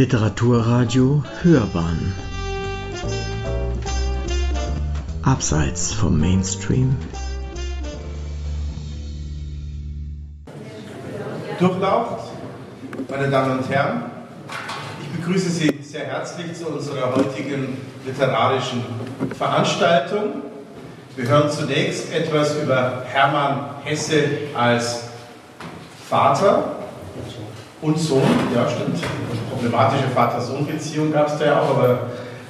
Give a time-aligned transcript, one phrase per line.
[0.00, 2.14] Literaturradio Hörbahn
[5.22, 6.96] Abseits vom Mainstream
[11.58, 12.30] Durchlaucht,
[13.10, 14.04] meine Damen und Herren,
[15.02, 17.76] ich begrüße Sie sehr herzlich zu unserer heutigen
[18.06, 18.82] literarischen
[19.36, 20.44] Veranstaltung.
[21.14, 24.24] Wir hören zunächst etwas über Hermann Hesse
[24.54, 25.10] als
[26.08, 26.76] Vater
[27.82, 28.22] und Sohn,
[28.54, 28.96] ja stimmt.
[29.60, 32.06] Problematische Vater-Sohn-Beziehung gab es da ja auch, aber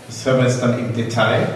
[0.07, 1.49] das hören wir jetzt dann im Detail.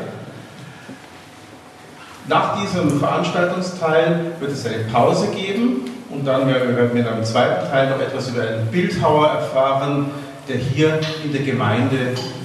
[2.26, 7.70] Nach diesem Veranstaltungsteil wird es eine Pause geben und dann werden wir dann im zweiten
[7.70, 10.10] Teil noch etwas über einen Bildhauer erfahren,
[10.48, 11.98] der hier in der Gemeinde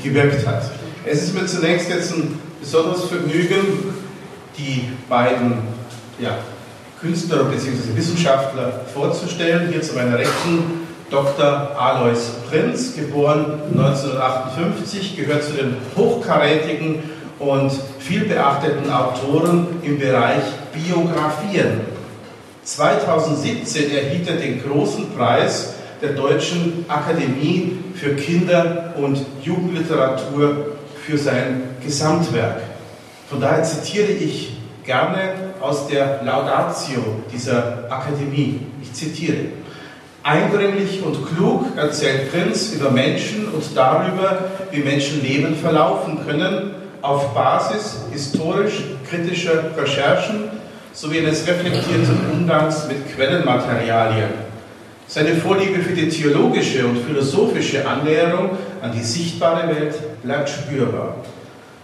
[0.03, 0.61] gewirkt hat.
[1.03, 3.95] Es ist mir zunächst jetzt ein besonderes Vergnügen,
[4.55, 5.53] die beiden
[6.19, 6.37] ja,
[7.01, 7.95] Künstler bzw.
[7.95, 9.69] Wissenschaftler vorzustellen.
[9.71, 10.78] Hier zu meiner Rechten
[11.09, 11.75] Dr.
[11.75, 17.03] Alois Prinz, geboren 1958, gehört zu den hochkarätigen
[17.39, 21.81] und vielbeachteten Autoren im Bereich Biografien.
[22.63, 31.63] 2017 erhielt er den großen Preis der Deutschen Akademie für Kinder- und Jugendliteratur für sein
[31.83, 32.61] Gesamtwerk.
[33.29, 37.01] Von daher zitiere ich gerne aus der Laudatio
[37.33, 38.59] dieser Akademie.
[38.81, 39.45] Ich zitiere.
[40.23, 47.99] Eindringlich und klug erzählt Prinz über Menschen und darüber, wie Menschenleben verlaufen können, auf Basis
[48.11, 50.49] historisch-kritischer Recherchen
[50.91, 54.49] sowie eines reflektierten Umgangs mit Quellenmaterialien.
[55.07, 61.15] Seine Vorliebe für die theologische und philosophische Annäherung an die sichtbare Welt bleibt spürbar.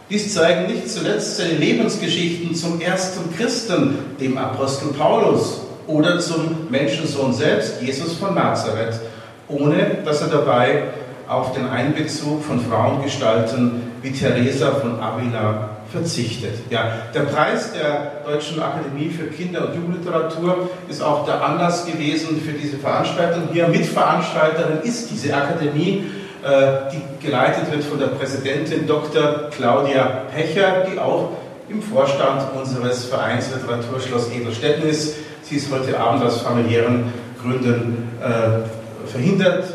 [0.09, 7.33] Dies zeigen nicht zuletzt seine Lebensgeschichten zum ersten Christen, dem Apostel Paulus, oder zum Menschensohn
[7.33, 8.99] selbst, Jesus von Nazareth,
[9.47, 10.83] ohne dass er dabei
[11.27, 16.53] auf den Einbezug von Frauengestalten wie Teresa von Avila verzichtet.
[16.69, 22.41] Ja, der Preis der Deutschen Akademie für Kinder- und Jugendliteratur ist auch der Anlass gewesen
[22.41, 23.49] für diese Veranstaltung.
[23.51, 26.05] Hier Mitveranstalterin ist diese Akademie,
[26.43, 29.49] äh, die geleitet wird von der Präsidentin Dr.
[29.51, 31.31] Claudia Pecher, die auch
[31.69, 35.15] im Vorstand unseres Vereins Literaturschloss Edelstetten ist.
[35.47, 39.65] Sie ist heute Abend aus familiären Gründen äh, verhindert,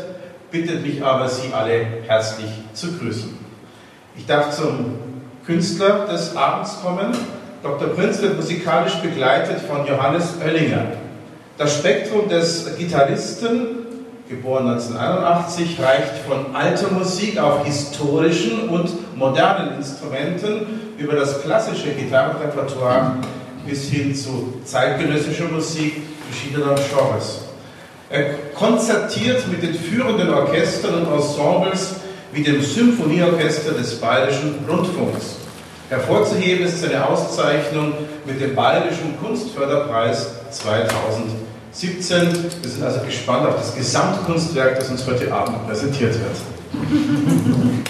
[0.51, 3.37] bittet mich aber, Sie alle herzlich zu grüßen.
[4.17, 4.95] Ich darf zum
[5.45, 7.15] Künstler des Abends kommen.
[7.63, 7.87] Dr.
[7.87, 10.87] Prinz wird musikalisch begleitet von Johannes Oellinger.
[11.57, 13.85] Das Spektrum des Gitarristen,
[14.27, 23.15] geboren 1981, reicht von alter Musik auf historischen und modernen Instrumenten über das klassische Gitarrenrepertoire
[23.65, 27.41] bis hin zu zeitgenössischer Musik verschiedener Genres.
[28.09, 31.95] Er konzertiert mit den führenden Orchestern und Ensembles
[32.33, 35.37] wie dem Symphonieorchester des Bayerischen Rundfunks.
[35.89, 37.93] Hervorzuheben ist seine Auszeichnung
[38.25, 42.51] mit dem Bayerischen Kunstförderpreis 2017.
[42.61, 47.81] Wir sind also gespannt auf das Gesamtkunstwerk, das uns heute Abend präsentiert wird.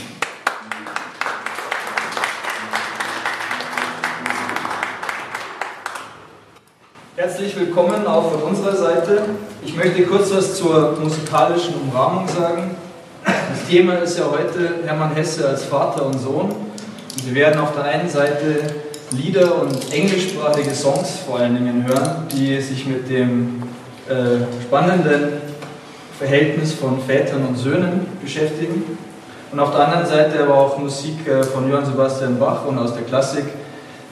[7.21, 9.21] Herzlich willkommen auch von unserer Seite.
[9.63, 12.71] Ich möchte kurz was zur musikalischen Umrahmung sagen.
[13.23, 16.49] Das Thema ist ja heute Hermann Hesse als Vater und Sohn.
[16.49, 18.63] Und wir werden auf der einen Seite
[19.11, 23.61] Lieder und englischsprachige Songs vor allen Dingen hören, die sich mit dem
[24.09, 25.33] äh, spannenden
[26.17, 28.97] Verhältnis von Vätern und Söhnen beschäftigen.
[29.51, 32.95] Und auf der anderen Seite aber auch Musik äh, von Johann Sebastian Bach und aus
[32.95, 33.45] der Klassik,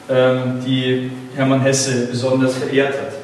[0.09, 3.18] die Hermann Hesse besonders verehrt hat.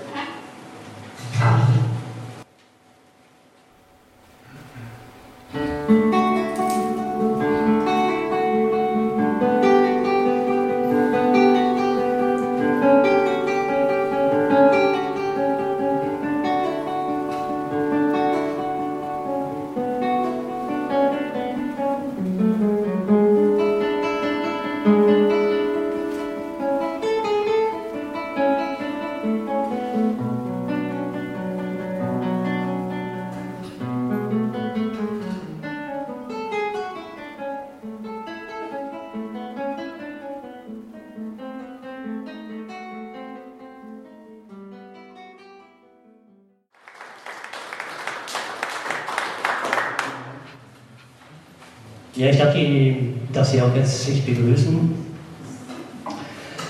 [52.36, 52.96] Ich danke
[53.32, 54.94] dass Sie auch herzlich begrüßen.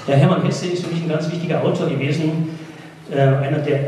[0.08, 2.50] Der Hermann Hesse ist für mich ein ganz wichtiger Autor gewesen,
[3.12, 3.80] äh, einer der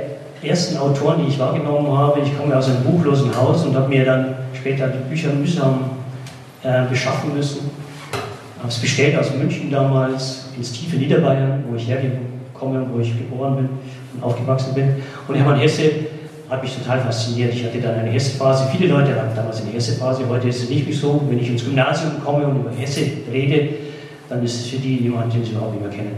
[0.41, 2.21] ersten Autoren, die ich wahrgenommen habe.
[2.21, 5.91] Ich komme aus einem buchlosen Haus und habe mir dann später die Bücher mühsam
[6.63, 7.69] äh, beschaffen müssen.
[8.09, 13.15] Ich habe es bestellt aus München damals, ins tiefe Niederbayern, wo ich hergekommen, wo ich
[13.15, 13.69] geboren bin
[14.15, 14.95] und aufgewachsen bin.
[15.27, 15.91] Und Hermann Hesse
[16.49, 17.53] hat mich total fasziniert.
[17.53, 18.69] Ich hatte dann eine Hesse-Phase.
[18.71, 20.23] Viele Leute hatten damals eine Hesse-Phase.
[20.29, 21.21] Heute ist es nicht mehr so.
[21.29, 23.01] Wenn ich ins Gymnasium komme und über Hesse
[23.31, 23.69] rede,
[24.29, 26.15] dann ist es für die jemand, den sie überhaupt nicht mehr kennen.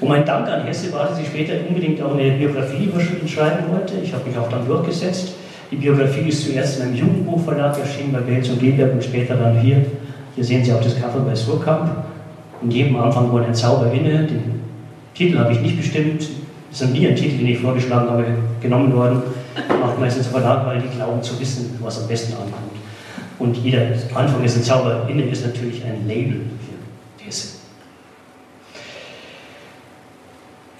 [0.00, 2.88] Und mein Dank an Hesse war, dass ich später unbedingt auch eine Biografie
[3.26, 3.94] schreiben wollte.
[4.02, 5.34] Ich habe mich auch dann durchgesetzt.
[5.70, 9.58] Die Biografie ist zuerst in einem Jugendbuchverlag erschienen bei Belz und Geberg und später dann
[9.58, 9.84] hier.
[10.34, 11.90] Hier sehen Sie auch das Cover bei Surkamp.
[12.60, 14.24] Und jedem Anfang wohl ein Zauber inne.
[14.24, 14.60] Den
[15.14, 16.28] Titel habe ich nicht bestimmt.
[16.74, 18.24] Ist nie ein Titel, den ich vorgeschlagen habe,
[18.60, 19.22] genommen worden.
[19.80, 22.72] Macht meistens Verlag, weil die glauben zu wissen, was am besten ankommt.
[23.38, 23.82] Und jeder
[24.12, 27.58] Anfang ist ein Zauber, innen ist natürlich ein Label für Hesse.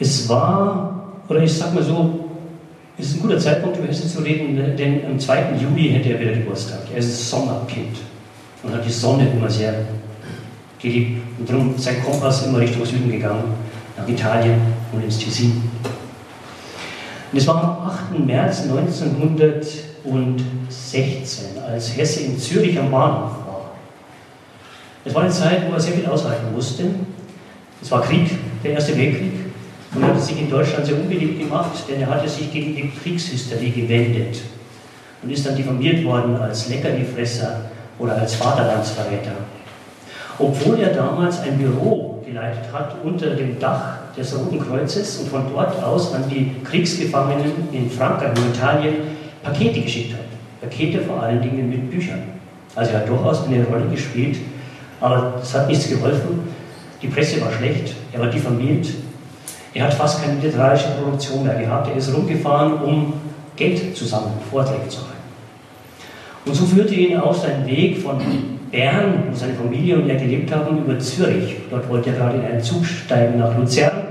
[0.00, 2.28] Es war, oder ich sag mal so,
[2.98, 5.54] es ist ein guter Zeitpunkt, über Hesse zu reden, denn am 2.
[5.62, 6.80] Juli hätte er wieder Geburtstag.
[6.92, 7.98] Er ist Sommerkind
[8.64, 9.74] und hat die Sonne immer sehr
[10.80, 11.22] geliebt.
[11.38, 13.44] Und darum ist sein Kompass immer Richtung Süden gegangen,
[13.96, 14.60] nach Italien
[14.92, 15.62] und ins Tessin.
[17.32, 17.78] Und es war am
[18.16, 18.26] 8.
[18.26, 23.70] März 1916, als Hesse in Zürich am Bahnhof war.
[25.04, 26.84] Es war eine Zeit, wo er sehr viel aushalten musste.
[27.82, 28.30] Es war Krieg,
[28.62, 29.32] der Erste Weltkrieg.
[29.94, 32.90] Und er hat sich in Deutschland sehr unbeliebt gemacht, denn er hatte sich gegen die
[32.90, 34.40] Kriegshysterie gewendet
[35.22, 37.60] und ist dann diffamiert worden als Leckerlifresser
[37.98, 39.32] oder als Vaterlandsverräter.
[40.38, 45.44] Obwohl er damals ein Büro geleitet hat unter dem Dach des Roten Kreuzes und von
[45.52, 48.94] dort aus an die Kriegsgefangenen in Frankreich und Italien
[49.44, 50.24] Pakete geschickt hat.
[50.60, 52.22] Pakete vor allen Dingen mit Büchern.
[52.74, 54.38] Also er hat durchaus eine Rolle gespielt,
[55.00, 56.40] aber es hat nichts geholfen.
[57.00, 58.88] Die Presse war schlecht, er war diffamiert,
[59.72, 61.88] er hat fast keine literarische Produktion mehr gehabt.
[61.88, 63.12] Er ist rumgefahren, um
[63.54, 65.12] Geld zu sammeln, Vorträge zu halten.
[66.46, 68.18] Und so führte ihn auch sein Weg von
[68.74, 71.56] Bern, wo seine Familie und er gelebt haben, über Zürich.
[71.70, 74.08] Dort wollte er gerade in einen Zug steigen nach Luzern,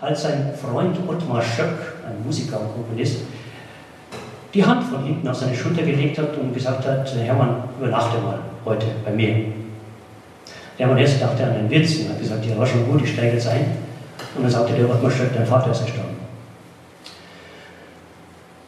[0.00, 3.18] als sein Freund Ottmar Schöck, ein Musiker und Komponist,
[4.54, 8.38] die Hand von hinten auf seine Schulter gelegt hat und gesagt hat, Hermann, übernachte mal
[8.64, 9.34] heute bei mir.
[10.78, 13.34] Hermann Hesse dachte an einen Witz und hat gesagt, ja, war schon gut, ich steige
[13.34, 13.66] jetzt ein.
[14.34, 16.16] Und dann sagte der Ottmar Schöck, dein Vater ist gestorben.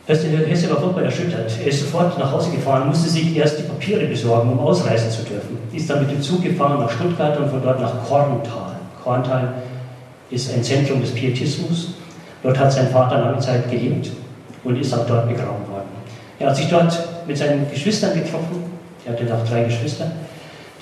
[0.06, 1.52] Hesse war furchtbar erschüttert.
[1.60, 5.56] Er ist sofort nach Hause gefahren, musste sich erst Papiere besorgen, um ausreisen zu dürfen.
[5.72, 8.76] Ist dann mit dem Zug gefahren nach Stuttgart und von dort nach Korntal.
[9.02, 9.54] Korntal
[10.30, 11.94] ist ein Zentrum des Pietismus.
[12.42, 14.10] Dort hat sein Vater lange Zeit gelebt
[14.64, 15.88] und ist auch dort begraben worden.
[16.40, 18.64] Er hat sich dort mit seinen Geschwistern getroffen.
[19.06, 20.10] Er hatte noch drei Geschwister.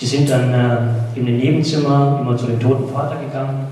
[0.00, 3.68] Die sind dann äh, in den Nebenzimmer immer zu dem toten Vater gegangen.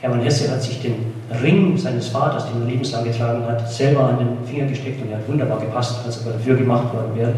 [0.00, 0.96] Hermann Hesse hat sich den
[1.42, 5.18] Ring seines Vaters, den er lebenslang getragen hat, selber an den Finger gesteckt und er
[5.18, 7.32] hat wunderbar gepasst, als er dafür gemacht worden wäre.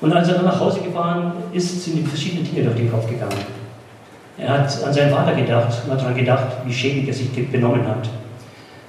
[0.00, 3.06] Und als er dann nach Hause gefahren ist, sind ihm verschiedene Dinge durch den Kopf
[3.08, 3.36] gegangen.
[4.38, 7.86] Er hat an seinen Vater gedacht und hat daran gedacht, wie schäbig er sich benommen
[7.86, 8.08] hat.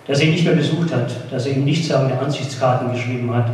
[0.08, 3.50] Dass er ihn nicht mehr besucht hat, dass er ihm nichtssagende Ansichtskarten geschrieben hat.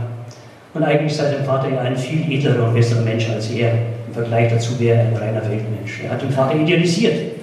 [0.73, 3.73] Und eigentlich sei sein Vater ja ein viel edlerer und besserer Mensch als er.
[4.07, 6.01] Im Vergleich dazu wäre er ein reiner Weltmensch.
[6.03, 7.37] Er hat den Vater idealisiert.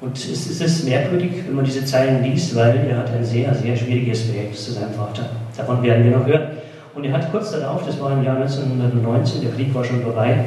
[0.00, 3.76] Und es ist merkwürdig, wenn man diese Zeilen liest, weil er hat ein sehr, sehr
[3.76, 5.28] schwieriges Verhältnis zu seinem Vater.
[5.56, 6.57] Davon werden wir noch hören.
[6.98, 10.46] Und er hat kurz darauf, das war im Jahr 1919, der Krieg war schon vorbei,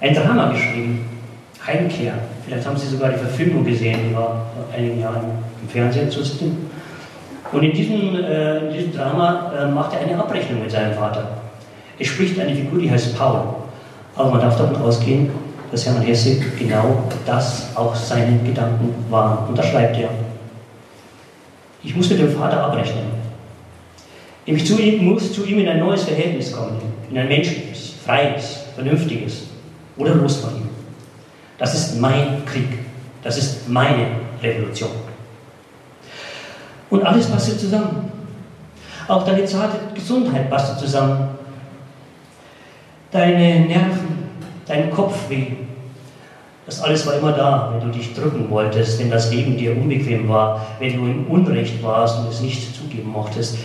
[0.00, 1.04] ein Drama geschrieben,
[1.66, 2.14] Heimkehr.
[2.46, 5.20] Vielleicht haben Sie sogar die Verfilmung gesehen, die war vor einigen Jahren
[5.60, 6.70] im Fernsehen zu sehen.
[7.52, 11.28] Und in diesem, äh, in diesem Drama äh, macht er eine Abrechnung mit seinem Vater.
[11.98, 13.42] Er spricht eine Figur, die heißt Paul.
[14.16, 15.28] Aber man darf davon ausgehen,
[15.70, 19.46] dass Hermann Hesse genau das auch seine Gedanken waren.
[19.46, 20.08] Und da schreibt er,
[21.82, 23.19] ich muss mit dem Vater abrechnen.
[24.56, 26.76] Ich zu ihm, muss zu ihm in ein neues Verhältnis kommen,
[27.08, 29.46] in ein menschliches, freies, vernünftiges
[29.96, 30.68] oder los von ihm.
[31.56, 32.78] Das ist mein Krieg,
[33.22, 34.06] das ist meine
[34.42, 34.90] Revolution.
[36.88, 38.10] Und alles passt zusammen.
[39.06, 41.28] Auch deine zarte Gesundheit passt zusammen.
[43.12, 44.30] Deine Nerven,
[44.66, 45.46] dein Kopfweh.
[46.66, 50.28] Das alles war immer da, wenn du dich drücken wolltest, wenn das Leben dir unbequem
[50.28, 53.58] war, wenn du im Unrecht warst und es nicht zugeben mochtest.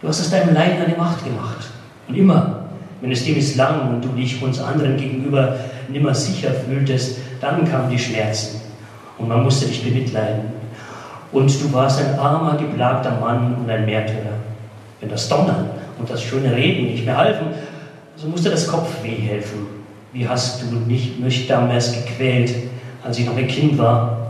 [0.00, 1.66] Du hast aus deinem Leiden eine Macht gemacht.
[2.08, 2.64] Und immer,
[3.00, 5.56] wenn es dir misslang und du dich uns anderen gegenüber
[5.88, 8.60] nimmer sicher fühltest, dann kamen die Schmerzen
[9.18, 10.56] und man musste dich bemitleiden.
[11.32, 14.36] Und du warst ein armer, geplagter Mann und ein Märtyrer.
[15.00, 17.48] Wenn das Donnern und das schöne Reden nicht mehr halfen,
[18.16, 19.76] so musste das Kopfweh helfen
[20.16, 22.54] wie hast du nicht, mich damals gequält,
[23.04, 24.25] als ich noch ein Kind war?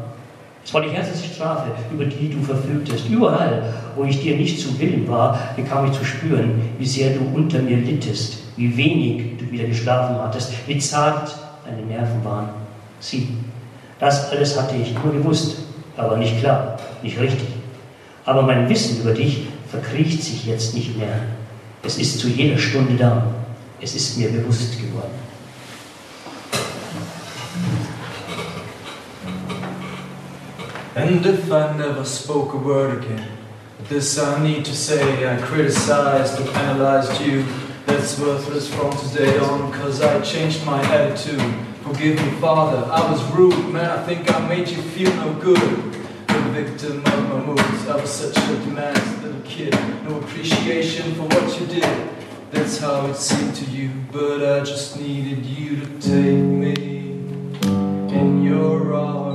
[0.66, 3.08] Es war die härteste Strafe, über die du verfügtest.
[3.08, 7.20] Überall, wo ich dir nicht zu Willen war, bekam ich zu spüren, wie sehr du
[7.36, 12.48] unter mir littest, wie wenig du wieder geschlafen hattest, wie zart deine Nerven waren.
[12.98, 13.28] Sieh,
[14.00, 15.58] das alles hatte ich nur gewusst,
[15.96, 17.46] aber nicht klar, nicht richtig.
[18.24, 21.20] Aber mein Wissen über dich verkriecht sich jetzt nicht mehr.
[21.84, 23.22] Es ist zu jeder Stunde da.
[23.80, 25.14] Es ist mir bewusst geworden.
[30.96, 33.28] And if I never spoke a word again,
[33.86, 37.44] this I need to say I criticized or penalized you.
[37.84, 41.42] That's worthless from today on, cause I changed my attitude.
[41.82, 43.90] Forgive me, Father, I was rude, man.
[43.90, 45.92] I think I made you feel no good.
[46.28, 49.74] The victim of my moods, I was such a demanding little kid.
[50.08, 52.08] No appreciation for what you did.
[52.52, 56.72] That's how it seemed to you, but I just needed you to take me
[58.18, 59.25] in your arms.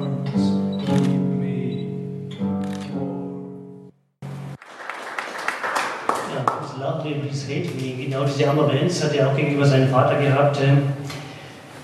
[8.11, 10.59] Genau diese Ambivalenz hat er auch gegenüber seinem Vater gehabt.
[10.61, 10.83] ähm.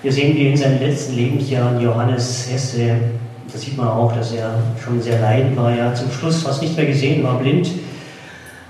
[0.02, 2.96] Hier sehen wir in seinen letzten Lebensjahren Johannes Hesse.
[3.50, 4.54] Da sieht man auch, dass er
[4.84, 5.72] schon sehr leidend war.
[5.72, 7.70] Er zum Schluss fast nicht mehr gesehen, war blind,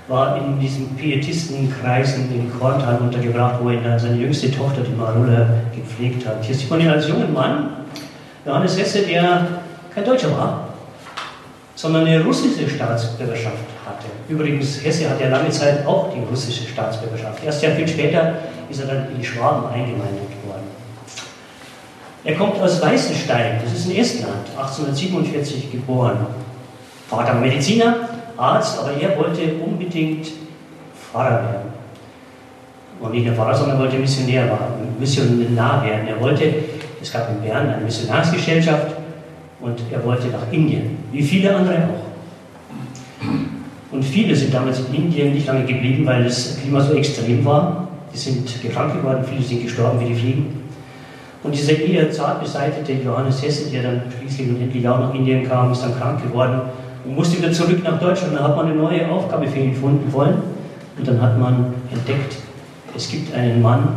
[0.07, 6.25] war in diesen Pietistenkreisen in Korntal untergebracht, wo dann seine jüngste Tochter, die Marula, gepflegt
[6.25, 6.43] hat.
[6.43, 7.71] Hier sieht man ihn als jungen Mann,
[8.45, 9.47] Johannes Hesse, der
[9.93, 10.68] kein Deutscher war,
[11.79, 14.07] sondern eine russische Staatsbürgerschaft hatte.
[14.27, 17.41] Übrigens, Hesse hat ja lange Zeit auch die russische Staatsbürgerschaft.
[17.45, 18.33] Erst ja viel später
[18.69, 20.67] ist er dann in die Schwaben eingemeindet worden.
[22.25, 26.27] Er kommt aus Weißenstein, das ist in Estland, 1847 geboren.
[27.09, 30.27] Vater Mediziner, Arzt, aber er wollte unbedingt
[30.93, 31.73] Pfarrer werden.
[32.99, 36.09] Und nicht nur Pfarrer, sondern wollte Missionär werden, Missionar werden.
[36.09, 36.53] Er wollte,
[37.01, 38.98] es gab in Bern eine Missionarsgesellschaft
[39.61, 42.09] und er wollte nach Indien, wie viele andere auch.
[43.91, 47.87] Und viele sind damals in Indien nicht lange geblieben, weil das Klima so extrem war.
[48.13, 50.59] Die sind krank geworden, viele sind gestorben wie die Fliegen.
[51.41, 55.47] Und dieser eher zart beseitete Johannes Hesse, der dann schließlich und endlich auch nach Indien
[55.47, 56.61] kam, ist dann krank geworden
[57.05, 58.35] und musste wieder zurück nach Deutschland.
[58.35, 60.35] Da hat man eine neue Aufgabe für ihn gefunden wollen.
[60.97, 62.35] Und dann hat man entdeckt,
[62.95, 63.87] es gibt einen Mann,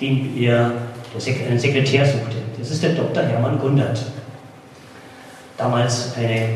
[0.00, 0.70] den er
[1.12, 2.36] der Sek einen Sekretär suchte.
[2.58, 3.24] Das ist der Dr.
[3.24, 4.00] Hermann Gundert.
[5.56, 6.48] Damals eine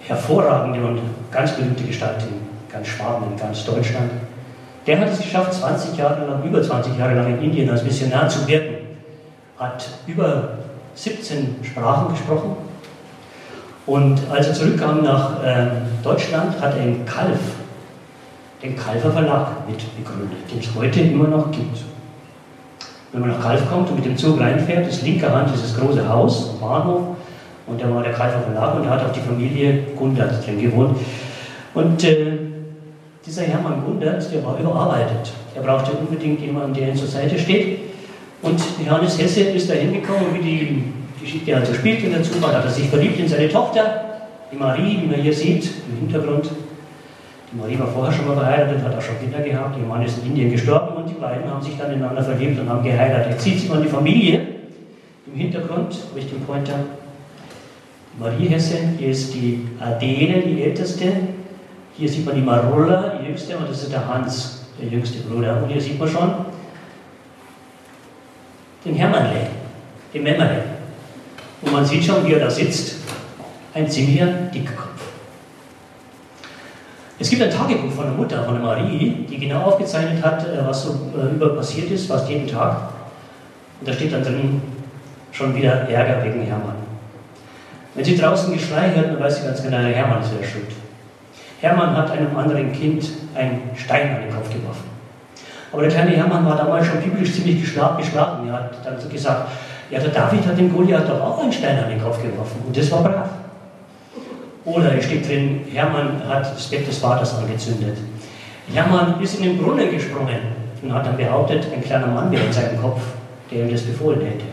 [0.00, 4.10] hervorragende und ganz berühmte Gestalt in ganz Schwaben, in ganz Deutschland.
[4.86, 8.28] Der hat es geschafft, 20 Jahre lang, über 20 Jahre lang in Indien als Missionar
[8.28, 8.74] zu wirken.
[9.58, 10.48] Hat über
[10.96, 12.56] 17 Sprachen gesprochen.
[13.86, 15.66] Und als er zurückkam nach äh,
[16.02, 17.38] Deutschland, hat er in Kalf
[18.62, 21.78] den Kalfer Verlag mitbegründet, den es heute immer noch gibt.
[23.10, 26.08] Wenn man nach Kalf kommt und mit dem Zug reinfährt, ist linker Hand dieses große
[26.08, 27.11] Haus Bahnhof
[27.72, 30.98] und da war der Kalfer Verlag und da hat auch die Familie Gundert drin gewohnt.
[31.74, 32.32] Und äh,
[33.24, 35.32] dieser Hermann Gundert, der war überarbeitet.
[35.54, 37.78] Er brauchte unbedingt jemanden, der ihm zur Seite steht.
[38.42, 40.84] Und Johannes Hesse ist da hingekommen, wie die
[41.20, 42.04] Geschichte also spielt.
[42.04, 44.04] Und dazu war, hat er sich verliebt in seine Tochter,
[44.52, 46.50] die Marie, wie man hier sieht, im Hintergrund.
[47.52, 49.78] Die Marie war vorher schon mal verheiratet, hat auch schon Kinder gehabt.
[49.78, 52.68] Ihr Mann ist in Indien gestorben und die beiden haben sich dann ineinander verliebt und
[52.68, 53.32] haben geheiratet.
[53.32, 54.40] Jetzt sieht man die Familie
[55.26, 56.74] im Hintergrund, Richtung Pointer.
[58.18, 61.12] Marie Hesse, hier ist die Adele, die älteste.
[61.96, 65.62] Hier sieht man die Marulla, die jüngste, und das ist der Hans, der jüngste Bruder.
[65.62, 66.34] Und hier sieht man schon
[68.84, 69.48] den Hermannle,
[70.12, 70.62] den Memmerle.
[71.62, 72.96] Und man sieht schon, wie er da sitzt.
[73.74, 74.88] Ein ziemlicher dicker Kopf.
[77.18, 80.66] Es gibt ein Tagebuch von der Mutter, von der Marie, die genau aufgezeichnet hat, äh,
[80.66, 82.90] was so äh, über passiert ist, fast jeden Tag.
[83.80, 84.60] Und da steht dann drin
[85.30, 86.81] schon wieder Ärger wegen Hermann.
[87.94, 90.68] Wenn sie draußen Geschrei hört, dann weiß sie ganz genau, der Hermann ist wieder schuld.
[91.60, 94.90] Hermann hat einem anderen Kind einen Stein an den Kopf geworfen.
[95.72, 98.48] Aber der kleine Hermann war damals schon biblisch ziemlich geschlagen.
[98.48, 99.48] Er hat dann gesagt,
[99.90, 102.62] ja, der David hat dem Goliath doch auch einen Stein an den Kopf geworfen.
[102.66, 103.28] Und das war brav.
[104.64, 107.98] Oder es steht drin, Hermann hat das Bett des Vaters angezündet.
[108.72, 110.38] Hermann ist in den Brunnen gesprungen
[110.82, 113.00] und hat dann behauptet, ein kleiner Mann wäre in seinem Kopf,
[113.50, 114.44] der ihm das befohlen hätte.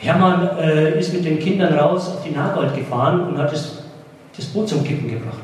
[0.00, 3.82] Hermann äh, ist mit den Kindern raus auf die Nagold gefahren und hat das,
[4.36, 5.38] das Boot zum Kippen gebracht.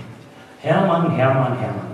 [0.60, 1.92] Hermann, Hermann, Hermann.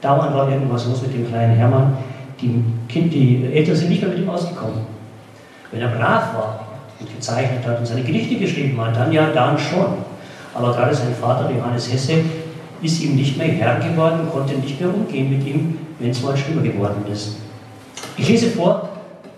[0.00, 1.96] Dauernd war irgendwas los mit dem kleinen Hermann.
[2.40, 4.80] Die, kind, die Eltern sind nicht mehr mit ihm ausgekommen.
[5.72, 6.66] Wenn er brav war
[7.00, 9.86] und gezeichnet hat und seine Gedichte geschrieben hat, dann ja, dann schon.
[10.54, 12.20] Aber gerade sein Vater, Johannes Hesse,
[12.82, 16.36] ist ihm nicht mehr Herr geworden, konnte nicht mehr umgehen mit ihm, wenn es mal
[16.36, 17.36] schlimmer geworden ist.
[18.16, 18.88] Ich lese vor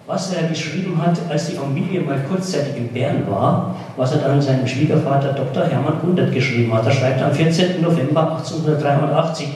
[0.09, 4.41] was er geschrieben hat, als die Familie mal kurzzeitig in Bern war, was er dann
[4.41, 5.67] seinem Schwiegervater Dr.
[5.67, 6.87] Hermann Gundert geschrieben hat.
[6.87, 7.83] Er schreibt am 14.
[7.83, 9.49] November 1883,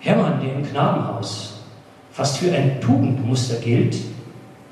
[0.00, 1.60] Hermann, der im Knabenhaus
[2.10, 3.94] fast für ein Tugendmuster gilt,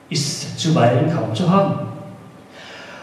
[0.08, 1.80] ist zuweilen kaum zu haben.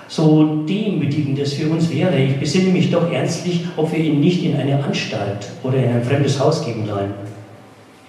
[0.08, 4.44] So demütigend es für uns wäre, ich besinne mich doch ernstlich, ob wir ihn nicht
[4.44, 7.14] in eine Anstalt oder in ein fremdes Haus geben sollen.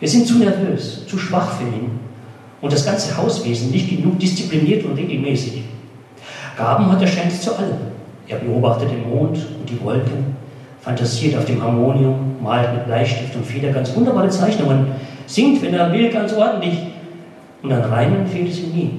[0.01, 2.06] Wir sind zu nervös, zu schwach für ihn
[2.61, 5.63] und das ganze Hauswesen nicht genug diszipliniert und regelmäßig.
[6.57, 7.77] Gaben hat er scheint zu allem.
[8.29, 10.37] Er beobachtet den Mond und die Wolken,
[10.81, 14.87] fantasiert auf dem Harmonium, malt mit Bleistift und Feder ganz wunderbare Zeichnungen,
[15.27, 16.79] singt, wenn er will, ganz ordentlich.
[17.63, 18.91] Und an Reimen fehlt es ihm nie.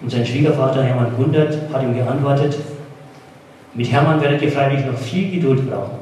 [0.00, 2.56] Und sein Schwiegervater Hermann Gundert hat ihm geantwortet,
[3.74, 5.98] mit Hermann werdet ihr freilich noch viel Geduld brauchen.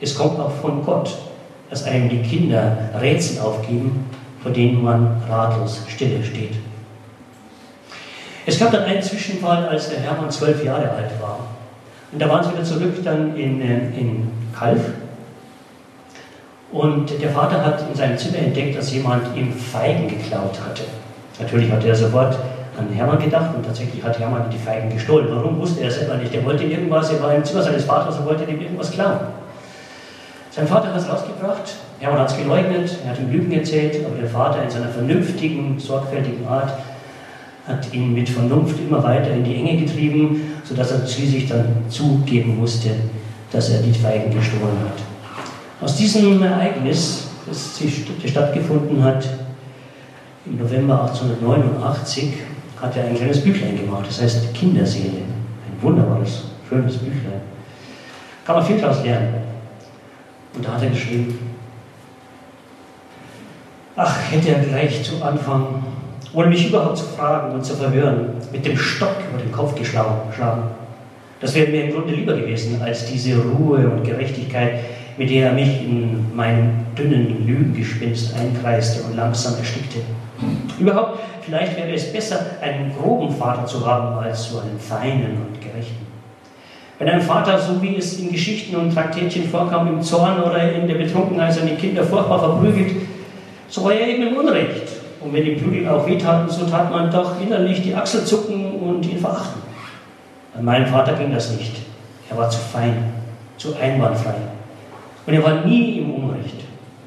[0.00, 1.16] Es kommt auch von Gott,
[1.70, 4.04] dass einem die Kinder Rätsel aufgeben,
[4.42, 6.54] vor denen man ratlos stille steht.
[8.46, 11.40] Es gab dann einen Zwischenfall, als der Hermann zwölf Jahre alt war.
[12.10, 14.80] Und da waren sie wieder zurück dann in, äh, in Kalf.
[16.72, 20.84] Und der Vater hat in seinem Zimmer entdeckt, dass jemand ihm Feigen geklaut hatte.
[21.38, 22.36] Natürlich hat er sofort
[22.78, 25.28] an Hermann gedacht und tatsächlich hat Hermann die Feigen gestohlen.
[25.30, 26.34] Warum wusste er selber nicht?
[26.34, 29.18] Er wollte irgendwas, er war im Zimmer seines Vaters und wollte ihm irgendwas klauen.
[30.50, 34.16] Sein Vater hat es rausgebracht, Hermann hat es geleugnet, er hat ihm Lügen erzählt, aber
[34.16, 36.72] der Vater in seiner vernünftigen, sorgfältigen Art
[37.66, 42.56] hat ihn mit Vernunft immer weiter in die Enge getrieben, sodass er schließlich dann zugeben
[42.58, 42.90] musste,
[43.52, 45.02] dass er die Feigen gestohlen hat.
[45.80, 47.80] Aus diesem Ereignis, das
[48.24, 49.28] stattgefunden hat
[50.46, 52.32] im November 1889,
[52.80, 55.18] hat er ein kleines Büchlein gemacht, das heißt Kinderseele.
[55.18, 57.40] Ein wunderbares, schönes Büchlein.
[58.46, 59.34] Kann man viel daraus lernen.
[60.54, 61.38] Und da hat er geschrieben,
[63.98, 65.82] ach, hätte er gleich zu Anfang,
[66.32, 70.62] ohne mich überhaupt zu fragen und zu verhören, mit dem Stock über den Kopf geschlagen.
[71.40, 74.80] Das wäre mir im Grunde lieber gewesen, als diese Ruhe und Gerechtigkeit,
[75.16, 79.98] mit der er mich in meinem dünnen Lügengespinst einkreiste und langsam erstickte.
[80.78, 85.60] Überhaupt, vielleicht wäre es besser, einen groben Vater zu haben, als so einen feinen und
[85.60, 86.06] gerechten.
[87.00, 90.86] Wenn ein Vater, so wie es in Geschichten und Traktätchen vorkam, im Zorn oder in
[90.86, 93.07] der Betrunkenheit seine Kinder furchtbar verprügelt,
[93.68, 94.88] so war er eben im Unrecht.
[95.20, 99.04] Und wenn die Prügel auch wehtaten, so tat man doch innerlich die Achsel zucken und
[99.04, 99.62] ihn verachten.
[100.54, 101.76] Bei meinem Vater ging das nicht.
[102.30, 103.12] Er war zu fein,
[103.56, 104.34] zu einwandfrei.
[105.26, 106.56] Und er war nie im Unrecht.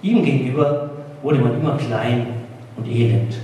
[0.01, 0.89] Ihm gegenüber
[1.21, 2.27] wurde man immer klein
[2.75, 3.35] und elend.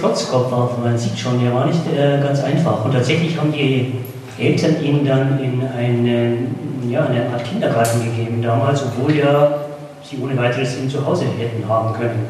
[0.00, 0.78] Trotzkopf auf.
[0.78, 2.84] Man sieht schon, der war nicht äh, ganz einfach.
[2.84, 3.94] Und tatsächlich haben die
[4.38, 9.54] Eltern ihn dann in einen, ja, eine Art Kindergarten gegeben damals, obwohl ja
[10.02, 12.26] sie ohne weiteres ihn zu Hause hätten haben können.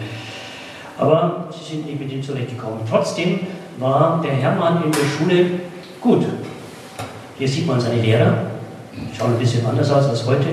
[0.99, 2.81] Aber sie sind nicht mit ihm zurechtgekommen.
[2.89, 3.41] Trotzdem
[3.79, 5.47] war der Hermann in der Schule
[6.01, 6.27] gut.
[7.39, 8.35] Hier sieht man seine Lehrer,
[9.17, 10.49] schauen ein bisschen anders aus als heute.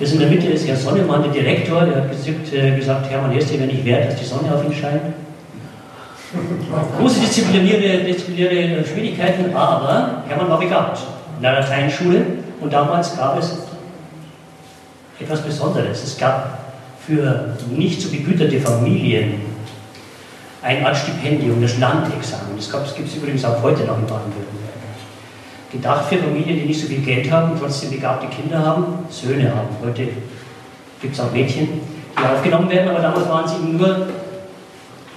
[0.00, 3.54] Das in der Mitte ist Herr Sonnemann, der Direktor, der hat gesagt, äh, Hermann Hesse
[3.58, 5.02] wäre nicht wert, dass die Sonne auf ihn scheint.
[6.98, 11.00] Große disziplinäre, disziplinäre Schwierigkeiten, aber Hermann war begabt
[11.36, 12.26] in der Lateinschule
[12.60, 13.56] und damals gab es
[15.18, 16.02] etwas Besonderes.
[16.02, 16.58] Es gab
[17.06, 19.40] für nicht so begüterte Familien
[20.60, 22.56] eine Art Stipendium, das Landexamen.
[22.56, 24.68] Das gibt es übrigens auch heute noch in Baden-Württemberg.
[25.72, 29.68] Gedacht für Familien, die nicht so viel Geld haben, trotzdem begabte Kinder haben, Söhne haben.
[29.82, 30.08] Heute
[31.00, 31.68] gibt es auch Mädchen,
[32.18, 34.08] die aufgenommen werden, aber damals waren sie nur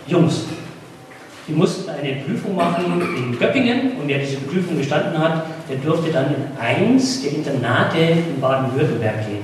[0.08, 0.42] Jungs.
[1.48, 6.12] Die mussten eine Prüfung machen in Göppingen und wer diese Prüfung bestanden hat, der durfte
[6.12, 9.44] dann in eins der Internate in Baden-Württemberg gehen.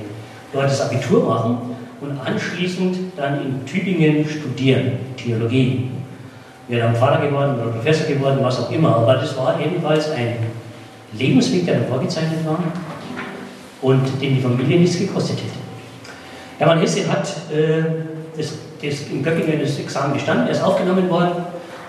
[0.52, 1.58] Dort das Abitur machen
[2.00, 5.90] und anschließend dann in Tübingen studieren, Theologie.
[6.68, 10.36] Wäre dann Pfarrer geworden oder Professor geworden, was auch immer, aber das war ebenfalls ein
[11.12, 12.62] Lebensweg, der da vorgezeichnet war
[13.82, 15.58] und den die Familie nichts gekostet hätte.
[16.58, 17.82] Hermann Hesse hat äh,
[18.36, 21.32] das, das in Göppingen das Examen bestanden, er ist aufgenommen worden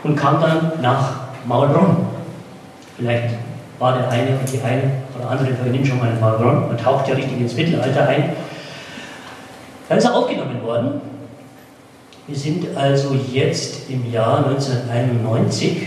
[0.03, 1.13] und kam dann nach
[1.45, 1.97] Maulbronn.
[2.97, 3.35] Vielleicht
[3.79, 6.79] war der eine und die eine oder andere von Ihnen schon mal in Maulbronn und
[6.79, 8.31] taucht ja richtig ins Mittelalter ein.
[9.87, 11.01] Dann ist er aufgenommen worden.
[12.27, 15.77] Wir sind also jetzt im Jahr 1991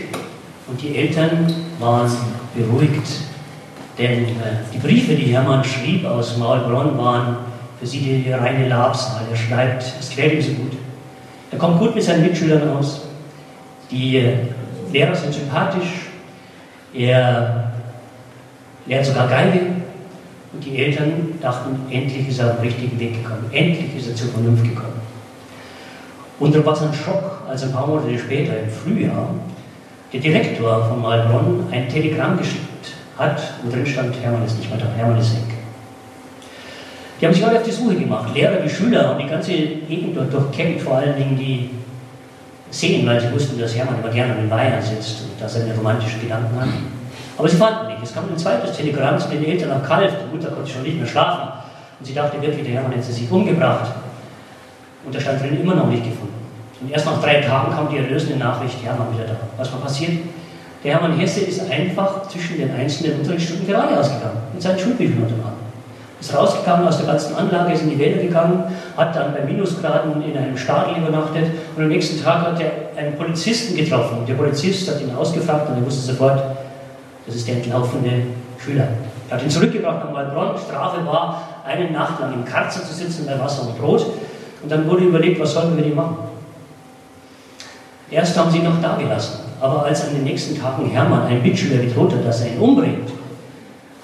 [0.67, 2.11] und die Eltern waren
[2.55, 3.07] beruhigt.
[3.99, 7.37] Denn äh, die Briefe, die Hermann schrieb aus Maulbronn, waren
[7.79, 9.23] für sie die reine Labsal.
[9.31, 10.73] Er schreibt, es klärt ihm so gut.
[11.51, 13.03] Er kommt gut mit seinen Mitschülern aus.
[13.93, 14.29] Die
[14.91, 16.09] Lehrer sind sympathisch.
[16.95, 17.73] Er
[18.87, 19.61] lernt sogar Geige.
[20.53, 23.45] Und die Eltern dachten, endlich ist er auf den richtigen Weg gekommen.
[23.53, 25.01] Endlich ist er zur Vernunft gekommen.
[26.39, 29.29] Und da war es ein Schock, als ein paar Monate später, im Frühjahr,
[30.13, 34.79] der Direktor von Malbronn ein Telegramm geschickt hat, wo drin stand, Hermann ist nicht mehr
[34.79, 35.57] da, Hermann ist weg.
[37.21, 38.35] Die haben sich alle auf die Suche gemacht.
[38.35, 41.71] Lehrer wie Schüler haben die ganze Gegend dort durchkämmt, vor allen Dingen die
[42.73, 46.23] Seen, weil sie wussten, dass Hermann immer gerne den Weihern sitzt und da seine romantischen
[46.23, 46.69] Gedanken hat.
[47.37, 48.03] Aber sie fanden nicht.
[48.03, 50.11] Es kam ein zweites Telegramm zu den Eltern am Kalf.
[50.11, 51.49] Die Mutter konnte schon nicht mehr schlafen.
[52.01, 53.91] Und sie dachte wirklich, der Hermann hätte sich umgebracht.
[55.05, 56.33] Und da stand drin, immer noch nicht gefunden.
[56.81, 59.37] Und erst nach drei Tagen kam die erlösende Nachricht, Hermann wieder da.
[59.59, 60.13] Was war passiert?
[60.83, 65.35] Der Hermann Hesse ist einfach zwischen den einzelnen Unterrichtsstunden gerade ausgegangen, mit seinen Schulbüchern unter
[65.35, 65.52] dem.
[66.23, 68.63] Ist rausgegangen aus der ganzen Anlage, ist in die Wälder gegangen,
[68.97, 73.17] hat dann bei Minusgraden in einem Stadel übernachtet und am nächsten Tag hat er einen
[73.17, 74.19] Polizisten getroffen.
[74.29, 76.41] Der Polizist hat ihn ausgefragt und er wusste sofort,
[77.27, 78.23] das ist der entlaufene
[78.57, 78.87] Schüler.
[79.29, 80.57] Er hat ihn zurückgebracht nach Malbronn.
[80.65, 84.07] Strafe war, eine Nacht lang im Karzer zu sitzen bei Wasser und Brot.
[84.63, 86.19] Und dann wurde überlegt, was sollen wir ihm machen?
[88.13, 89.41] Erst haben sie ihn noch da gelassen.
[89.61, 93.11] Aber als an den nächsten Tagen Hermann, ein Mitschüler, gedroht hat, dass er ihn umbringt,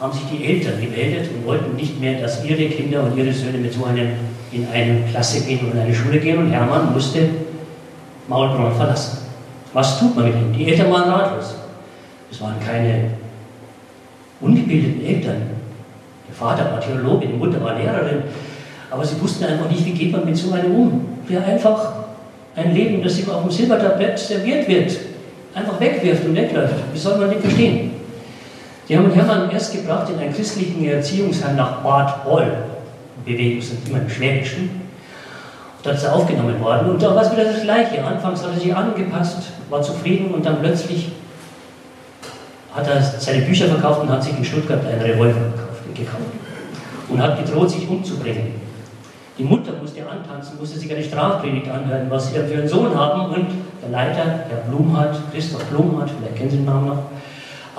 [0.01, 3.59] haben sich die Eltern gemeldet und wollten nicht mehr, dass ihre Kinder und ihre Söhne
[3.59, 4.11] mit so einem
[4.53, 6.39] in eine Klasse gehen oder in eine Schule gehen.
[6.39, 7.29] Und Hermann musste
[8.29, 9.19] Maulbronn verlassen.
[9.73, 10.53] Was tut man mit ihm?
[10.53, 11.55] Die Eltern waren ratlos.
[12.31, 13.11] Es waren keine
[14.41, 15.43] ungebildeten Eltern.
[16.29, 18.23] Der Vater war Theologe, die Mutter war Lehrerin.
[18.91, 21.93] Aber sie wussten einfach nicht, wie geht man mit so einem um, der einfach
[22.55, 24.97] ein Leben, das ihm auf dem Silbertablett serviert wird,
[25.55, 26.75] einfach wegwirft und wegläuft.
[26.93, 27.98] Wie soll man den verstehen?
[28.89, 32.51] Die haben Hermann erst gebracht in einen christlichen Erziehungsheim nach Bad Boll.
[33.25, 34.89] Bewegung sind immer im Schwäbischen.
[35.83, 38.03] Dort ist er aufgenommen worden und da war es wieder das Gleiche.
[38.03, 41.13] Anfangs hat er sich angepasst, war zufrieden und dann plötzlich
[42.75, 45.41] hat er seine Bücher verkauft und hat sich in Stuttgart einen Revolver
[45.95, 46.23] gekauft
[47.09, 48.55] und hat gedroht, sich umzubringen.
[49.39, 52.93] Die Mutter musste antanzen, musste sich eine Strafpredigt anhören, was sie da für einen Sohn
[52.95, 53.33] haben.
[53.35, 53.47] Und
[53.81, 57.03] der Leiter, der Blumhardt, Christoph Blumhardt, vielleicht kennen Sie den Namen noch,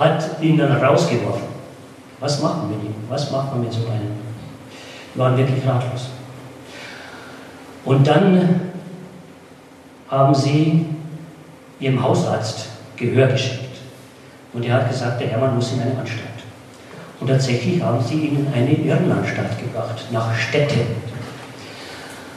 [0.00, 1.44] hat ihn dann rausgeworfen.
[2.20, 2.94] Was machen wir mit ihm?
[3.08, 4.12] Was macht man mit so einem?
[5.14, 6.08] Wir waren wirklich ratlos.
[7.84, 8.60] Und dann
[10.08, 10.86] haben sie
[11.78, 13.60] ihrem Hausarzt Gehör geschenkt.
[14.52, 16.24] Und er hat gesagt, der Hermann muss in eine Anstalt.
[17.20, 20.80] Und tatsächlich haben sie ihn in eine Irrenanstalt gebracht, nach Städte.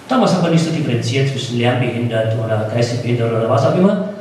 [0.07, 4.12] Damals aber nicht so differenziert zwischen lernbehindert oder geistig behindert oder was auch immer,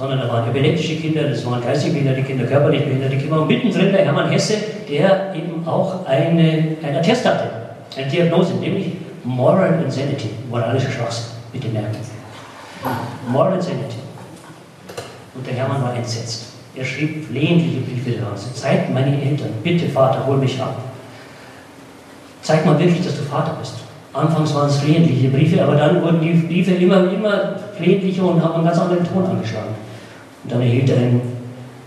[0.00, 3.92] sondern da waren epileptische Kinder, das waren geistig behinderte Kinder, körperlich behinderte Kinder und mittendrin
[3.92, 4.54] der Hermann Hesse,
[4.88, 7.50] der eben auch eine, ein Attest hatte,
[7.94, 8.92] eine Diagnose, nämlich
[9.24, 11.98] Moral Insanity, moralischer Schwachsinn, bitte merken.
[13.28, 13.98] Moral Insanity.
[15.34, 16.46] Und der Hermann war entsetzt.
[16.74, 18.54] Er schrieb flehentliche Briefe daraus.
[18.54, 20.78] Zeig meine Eltern, bitte Vater, hol mich ab.
[22.40, 23.74] Zeig mal wirklich, dass du Vater bist.
[24.14, 28.54] Anfangs waren es flehentliche Briefe, aber dann wurden die Briefe immer, immer flehentlicher und haben
[28.54, 29.79] einen ganz anderen Ton angeschlagen.
[30.42, 31.20] Und dann erhielt er einen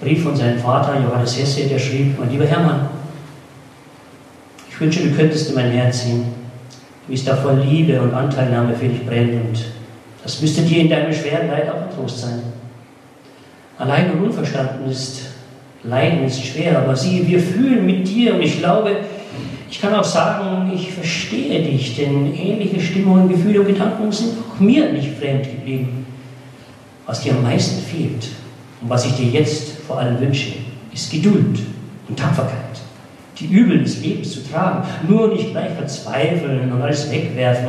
[0.01, 2.89] Brief von seinem Vater, Johannes Hesse, der schrieb, mein lieber Hermann,
[4.69, 6.25] ich wünsche, du könntest in mein Herz sehen,
[7.07, 9.65] wie es da voll Liebe und Anteilnahme für dich brennt und
[10.23, 12.41] das müsste dir in deinem schweren Leid auch ein Trost sein.
[13.77, 15.29] Allein und unverstanden ist
[15.83, 18.95] Leiden ist schwer, aber siehe, wir fühlen mit dir und ich glaube,
[19.69, 24.59] ich kann auch sagen, ich verstehe dich, denn ähnliche Stimmungen, Gefühle und Gedanken sind auch
[24.59, 26.05] mir nicht fremd geblieben.
[27.05, 28.29] Was dir am meisten fehlt
[28.83, 30.53] und was ich dir jetzt vor allem wünsche,
[30.93, 31.59] ist Geduld
[32.09, 32.59] und Tapferkeit.
[33.39, 37.67] Die Übel des Lebens zu tragen, nur nicht gleich verzweifeln und alles wegwerfen.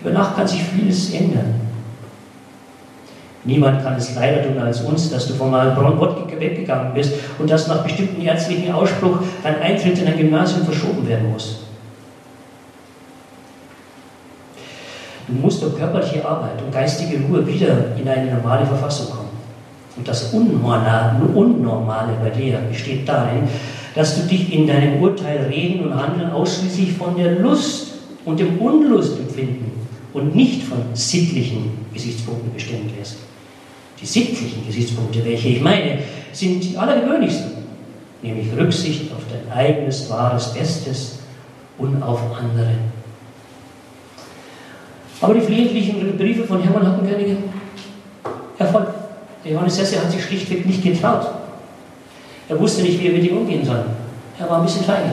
[0.00, 1.54] Über Nacht kann sich vieles ändern.
[3.44, 7.68] Niemand kann es leider tun als uns, dass du von Malbronn-Wodka weggegangen bist und dass
[7.68, 11.60] nach bestimmten ärztlichen Ausspruch dein Eintritt in ein Gymnasium verschoben werden muss.
[15.26, 19.31] Du musst durch körperliche Arbeit und geistige Ruhe wieder in eine normale Verfassung kommen.
[19.96, 23.48] Und das Unnormale bei dir besteht darin,
[23.94, 27.92] dass du dich in deinem Urteil, Reden und Handeln ausschließlich von der Lust
[28.24, 29.72] und dem Unlustempfinden
[30.14, 33.16] und nicht von sittlichen Gesichtspunkten bestimmt wirst.
[34.00, 35.98] Die sittlichen Gesichtspunkte, welche ich meine,
[36.32, 37.52] sind die allergewöhnlichsten,
[38.22, 41.18] nämlich Rücksicht auf dein eigenes, wahres Bestes
[41.78, 42.72] und auf andere.
[45.20, 47.44] Aber die flehentlichen Briefe von Hermann hatten keinen
[48.58, 49.01] Erfolg.
[49.44, 51.26] Der Johannes Hesse hat sich schlichtweg nicht getraut.
[52.48, 53.84] Er wusste nicht, wie er mit ihm umgehen soll.
[54.38, 55.10] Er war ein bisschen feige.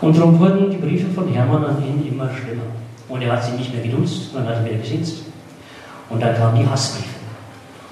[0.00, 2.64] Und darum wurden die Briefe von Hermann an ihn immer schlimmer.
[3.08, 5.22] Und er hat sie nicht mehr genutzt, sondern hat sie wieder besitzt.
[6.10, 7.08] Und dann kamen die Hassbriefe.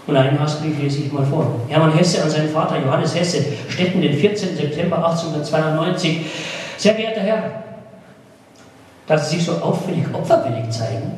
[0.06, 1.61] Und einen Hassbrief lese ich mal vor.
[1.68, 4.56] Hermann Hesse an seinen Vater Johannes Hesse, Stetten, den 14.
[4.56, 6.26] September 1892.
[6.76, 7.42] Sehr geehrter Herr,
[9.06, 11.12] dass Sie sich so auffällig opferwillig zeigen,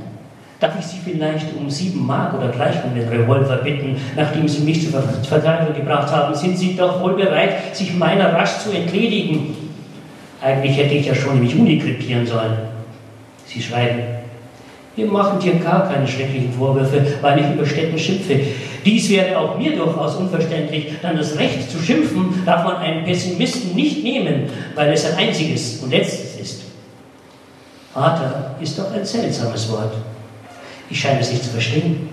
[0.64, 4.62] darf ich Sie vielleicht um sieben Mark oder gleich um den Revolver bitten, nachdem Sie
[4.62, 6.34] mich zur Verteidigung gebracht haben.
[6.34, 9.54] Sind Sie doch wohl bereit, sich meiner rasch zu entledigen?
[10.40, 12.56] Eigentlich hätte ich ja schon nämlich Uni krepieren sollen.
[13.46, 14.00] Sie schreiben,
[14.96, 18.40] wir machen dir gar keine schrecklichen Vorwürfe, weil ich über Städten schimpfe.
[18.86, 23.74] Dies wäre auch mir durchaus unverständlich, denn das Recht zu schimpfen darf man einem Pessimisten
[23.74, 26.62] nicht nehmen, weil es ein einziges und letztes ist.
[27.92, 29.92] Vater ist doch ein seltsames Wort.
[30.90, 32.08] Ich scheine es nicht zu verstehen.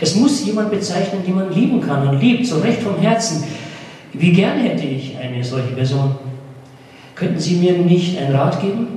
[0.00, 3.44] Es muss jemand bezeichnen, den man lieben kann und liebt, so recht vom Herzen.
[4.12, 6.16] Wie gern hätte ich eine solche Person.
[7.14, 8.88] Könnten Sie mir nicht einen Rat geben?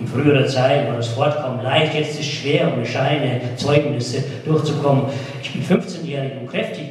[0.00, 5.04] In früherer Zeit war das Fortkommen leicht, jetzt ist es schwer, ohne Scheine, Zeugnisse durchzukommen.
[5.42, 6.86] Ich bin 15-jährig und kräftig.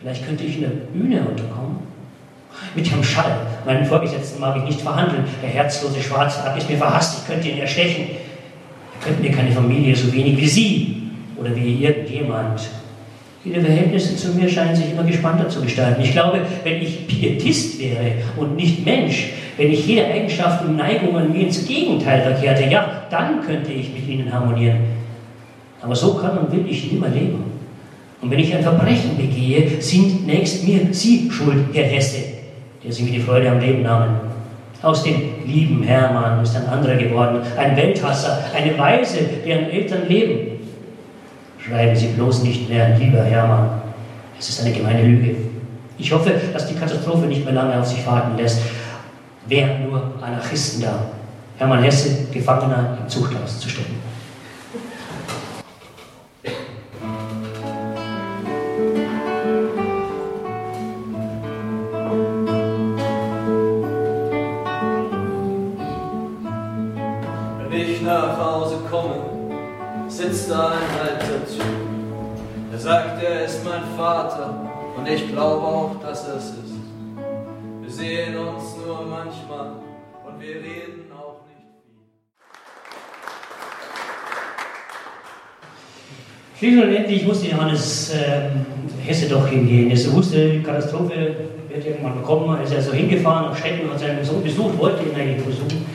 [0.00, 1.78] Vielleicht könnte ich in der Bühne unterkommen.
[2.74, 5.24] Mit Herrn Schall, meinem Vorgesetzten, mag ich nicht verhandeln.
[5.42, 8.06] Der herzlose Schwarztag ist mir verhasst, ich könnte ihn erstechen.
[9.04, 11.02] Könnte mir keine Familie, so wenig wie Sie
[11.36, 12.60] oder wie irgendjemand.
[13.44, 16.02] Ihre Verhältnisse zu mir scheinen sich immer gespannter zu gestalten.
[16.02, 21.16] Ich glaube, wenn ich Pietist wäre und nicht Mensch, wenn ich jede Eigenschaft und Neigung
[21.16, 24.78] an mir ins Gegenteil verkehrte, ja, dann könnte ich mit ihnen harmonieren.
[25.80, 27.44] Aber so kann und will ich nimmer leben.
[28.20, 32.24] Und wenn ich ein Verbrechen begehe, sind nächst mir Sie schuld, Herr Hesse,
[32.82, 34.25] der Sie mir die Freude am Leben nahmen.
[34.86, 40.60] Aus dem lieben Hermann ist ein anderer geworden, ein Welthasser, eine Weise, deren Eltern leben.
[41.58, 43.82] Schreiben Sie bloß nicht mehr, lieber Hermann.
[44.38, 45.34] Es ist eine gemeine Lüge.
[45.98, 48.60] Ich hoffe, dass die Katastrophe nicht mehr lange auf sich warten lässt.
[49.48, 51.00] Wer nur Anarchisten da?
[51.58, 53.96] Hermann Hesse, Gefangener im Zuchthaus zu stecken.
[73.96, 74.54] Vater
[74.96, 76.74] und ich glaube auch, dass er es ist.
[77.80, 79.72] Wir sehen uns nur manchmal
[80.26, 81.64] und wir reden auch nicht
[86.58, 86.68] viel.
[86.68, 88.66] Schließlich und endlich musste Johannes ähm,
[89.02, 89.90] Hesse doch hingehen.
[89.90, 91.36] Er wusste, die Katastrophe
[91.68, 92.54] wird irgendwann kommen.
[92.58, 95.86] Er ist also hingefahren nach Stetten, hat seinen Sohn besucht, wollte ihn eigentlich besuchen.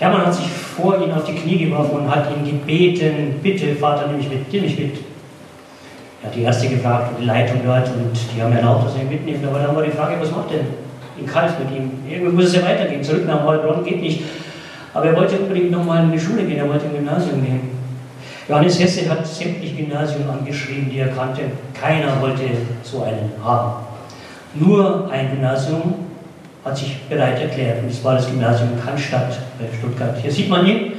[0.00, 4.08] Hermann hat sich vor ihn auf die Knie geworfen und hat ihn gebeten, bitte Vater,
[4.08, 4.98] nimm mich mit, nimm mich mit.
[6.24, 9.46] Hat die Erste gefragt, die Leitung dort, und die haben erlaubt, dass er ihn mitnimmt.
[9.46, 10.66] Aber dann war die Frage, was macht denn
[11.18, 11.90] in Kalf mit ihm?
[12.08, 13.02] Irgendwie muss es ja weitergehen.
[13.02, 14.22] Zurück nach Heilbronn geht nicht.
[14.94, 17.60] Aber er wollte unbedingt nochmal in die Schule gehen, er wollte im Gymnasium gehen.
[18.48, 21.42] Johannes Hesse hat sämtliche Gymnasien angeschrieben, die er kannte.
[21.78, 22.44] Keiner wollte
[22.82, 23.84] so einen haben.
[24.54, 25.94] Nur ein Gymnasium
[26.64, 27.82] hat sich bereit erklärt.
[27.82, 30.16] Und das war das Gymnasium Cannstatt bei Stuttgart.
[30.20, 30.92] Hier sieht man ihn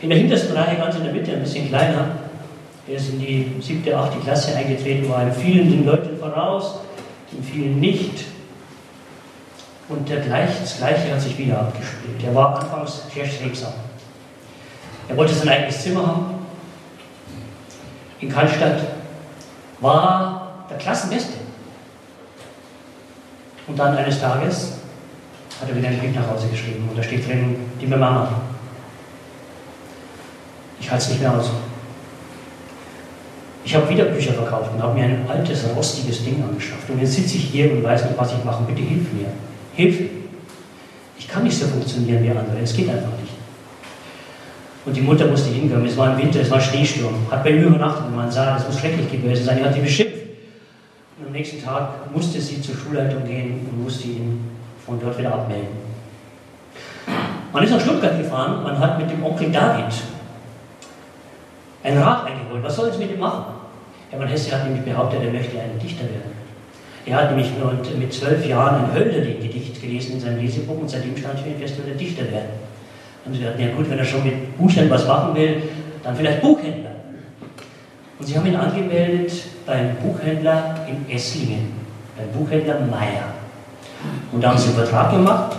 [0.00, 2.06] in der hintersten Reihe, ganz in der Mitte, ein bisschen kleiner.
[2.88, 6.80] Er ist in die siebte, achte Klasse eingetreten, war in vielen den Leuten voraus,
[7.32, 8.26] in vielen nicht.
[9.88, 12.22] Und der gleich, das Gleiche hat sich wieder abgespielt.
[12.24, 13.72] Er war anfangs sehr strebsam.
[15.08, 16.46] Er wollte sein eigenes Zimmer haben.
[18.20, 18.80] In Cannstatt
[19.80, 21.34] war der Klassenbeste.
[23.66, 24.72] Und dann eines Tages
[25.60, 28.28] hat er wieder einen Brief nach Hause geschrieben und da steht drin, liebe Mama,
[30.78, 31.50] ich halte es nicht mehr aus.
[33.66, 36.88] Ich habe wieder Bücher verkauft und habe mir ein altes, rostiges Ding angeschafft.
[36.88, 38.62] Und jetzt sitze ich hier und weiß nicht, was ich mache.
[38.62, 39.26] Bitte hilf mir.
[39.74, 40.08] Hilf.
[41.18, 42.60] Ich kann nicht so funktionieren wie andere.
[42.62, 43.32] Es geht einfach nicht.
[44.84, 45.84] Und die Mutter musste hinkommen.
[45.84, 47.14] Es war im Winter, es war Schneesturm.
[47.28, 49.58] Hat bei mir übernachtet und man sah, das muss schrecklich gewesen sein.
[49.58, 50.14] Die hat sie beschimpft.
[51.18, 54.48] Und am nächsten Tag musste sie zur Schulleitung gehen und musste ihn
[54.86, 55.66] von dort wieder abmelden.
[57.52, 59.92] Man ist nach Stuttgart gefahren, man hat mit dem Onkel David
[61.82, 62.62] ein Rat eingeholt.
[62.62, 63.55] Was soll es mit ihm machen?
[64.10, 66.36] Hermann Hesse hat nämlich behauptet, er möchte ein Dichter werden.
[67.06, 67.50] Er hat nämlich
[67.98, 71.74] mit zwölf Jahren ein Hölderlin-Gedicht gelesen in seinem Lesebuch und seitdem stand für ihn fest,
[71.86, 72.50] er Dichter werden.
[73.24, 75.62] Und sie dachten, ja gut, wenn er schon mit Büchern was machen will,
[76.02, 76.90] dann vielleicht Buchhändler.
[78.18, 79.32] Und sie haben ihn angemeldet
[79.66, 81.72] beim Buchhändler in Esslingen,
[82.16, 83.34] beim Buchhändler Meyer.
[84.32, 85.56] Und da haben sie einen Vertrag gemacht.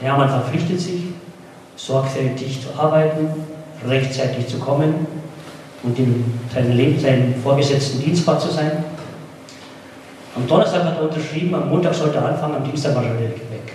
[0.00, 1.02] Hermann verpflichtet sich,
[1.76, 3.28] sorgfältig zu arbeiten,
[3.86, 5.06] rechtzeitig zu kommen
[5.82, 8.84] und in seinem Leben seinem Vorgesetzten dienstbar zu sein.
[10.36, 13.30] Am Donnerstag hat er unterschrieben, am Montag sollte er anfangen, am Dienstag war er wieder
[13.30, 13.72] weg.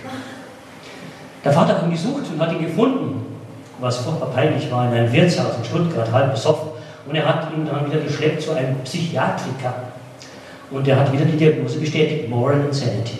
[1.44, 3.24] Der Vater hat ihn gesucht und hat ihn gefunden,
[3.78, 6.70] was furchtbar peinlich war, in einem Wirtshaus in Stuttgart, halb besoffen.
[7.06, 9.74] Und er hat ihn dann wieder geschleppt zu einem Psychiatriker.
[10.70, 13.18] Und er hat wieder die Diagnose bestätigt, Moral Insanity.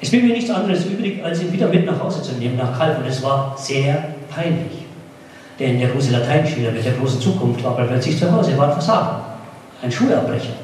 [0.00, 2.78] Es blieb mir nichts anderes übrig, als ihn wieder mit nach Hause zu nehmen, nach
[2.78, 2.98] Kalb.
[2.98, 4.81] Und es war sehr peinlich.
[5.62, 8.50] Denn der große Lateinschüler mit der großen Zukunft war plötzlich zu Hause.
[8.50, 9.20] Er war ein Versager,
[9.80, 10.54] ein Schulabbrecher.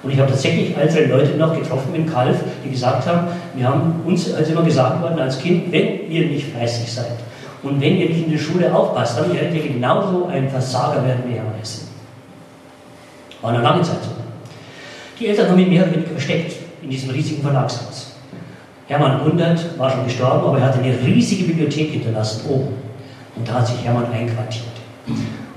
[0.00, 4.00] Und ich habe tatsächlich ältere Leute noch getroffen im Kalf, die gesagt haben, wir haben
[4.06, 7.16] uns also immer gesagt worden als Kind, wenn ihr nicht fleißig seid
[7.64, 11.24] und wenn ihr nicht in der Schule aufpasst, dann werdet ihr genauso ein Versager werden
[11.26, 11.82] wie Hermann Hesse.
[13.40, 14.10] War eine lange Zeit so.
[15.18, 18.12] Die Eltern haben ihn mehr oder weniger versteckt in diesem riesigen Verlagshaus.
[18.86, 22.81] Hermann Hundert war schon gestorben, aber er hat eine riesige Bibliothek hinterlassen oben.
[23.36, 24.64] Und da hat sich Hermann einquartiert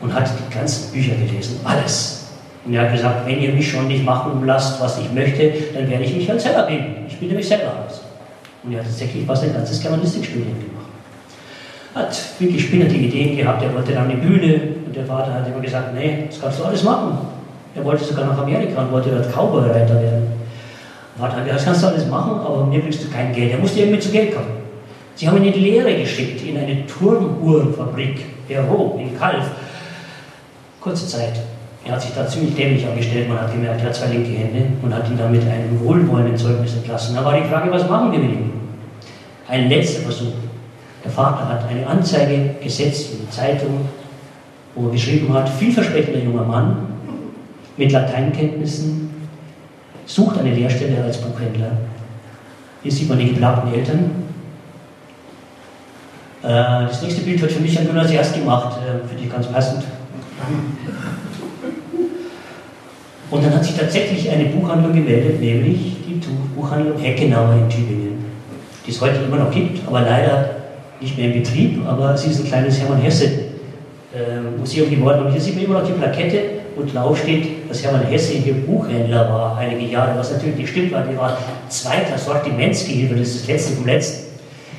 [0.01, 2.25] und hat die ganzen Bücher gelesen, alles.
[2.65, 5.89] Und er hat gesagt, wenn ihr mich schon nicht machen lasst, was ich möchte, dann
[5.89, 7.05] werde ich mich halt selber bilden.
[7.07, 8.01] Ich bilde mich selber aus.
[8.63, 10.85] Und er hat tatsächlich fast ein ganzes Germanistikstudium gemacht.
[11.93, 15.61] Hat wirklich spinnerte Ideen gehabt, er wollte dann eine Bühne und der Vater hat immer
[15.61, 17.17] gesagt, nee, das kannst du alles machen.
[17.75, 20.27] Er wollte sogar nach Amerika und wollte dort Cowboy-Reiter werden.
[21.17, 23.51] Vater hat gesagt, das kannst du alles machen, aber mir bringst du kein Geld.
[23.51, 24.64] Er musste irgendwie zu Geld kommen.
[25.15, 29.45] Sie haben ihn in die Lehre geschickt, in eine Turmuhrenfabrik, der Roh, in Kalf.
[30.82, 31.39] Kurze Zeit.
[31.86, 33.30] Er hat sich da ziemlich dämlich angestellt.
[33.30, 36.36] Man hat gemerkt, er hat zwei linke Hände und hat ihn dann mit einem wohlwollenden
[36.36, 37.15] Zeugnis entlassen.
[37.15, 38.51] Da war die Frage, was machen wir mit ihm?
[39.47, 40.34] Ein letzter Versuch.
[41.04, 43.88] Der Vater hat eine Anzeige gesetzt in die Zeitung,
[44.73, 46.88] wo er geschrieben hat, vielversprechender junger Mann
[47.78, 49.12] mit Lateinkenntnissen,
[50.08, 51.71] sucht eine Lehrstelle als Buchhändler.
[52.82, 54.24] Hier sieht man die geplagten Eltern.
[56.45, 59.84] Äh, das nächste Bild hat für mich ein Gymnasiast gemacht, äh, für dich ganz passend.
[63.31, 66.21] Und dann hat sich tatsächlich eine Buchhandlung gemeldet, nämlich die
[66.55, 68.25] Buchhandlung Heckenauer in Tübingen,
[68.86, 70.49] die es heute immer noch gibt, aber leider
[71.01, 75.25] nicht mehr in Betrieb, aber sie ist ein kleines Hermann Hesse äh, Museum geworden.
[75.25, 76.41] Und hier sieht man immer noch die Plakette
[76.75, 80.91] und drauf steht, dass Hermann Hesse hier Buchhändler war, einige Jahre, was natürlich nicht stimmt,
[80.91, 81.38] weil er war
[81.69, 84.24] zweiter Sortimentsgehilfe, das ist das letzte vom letzten.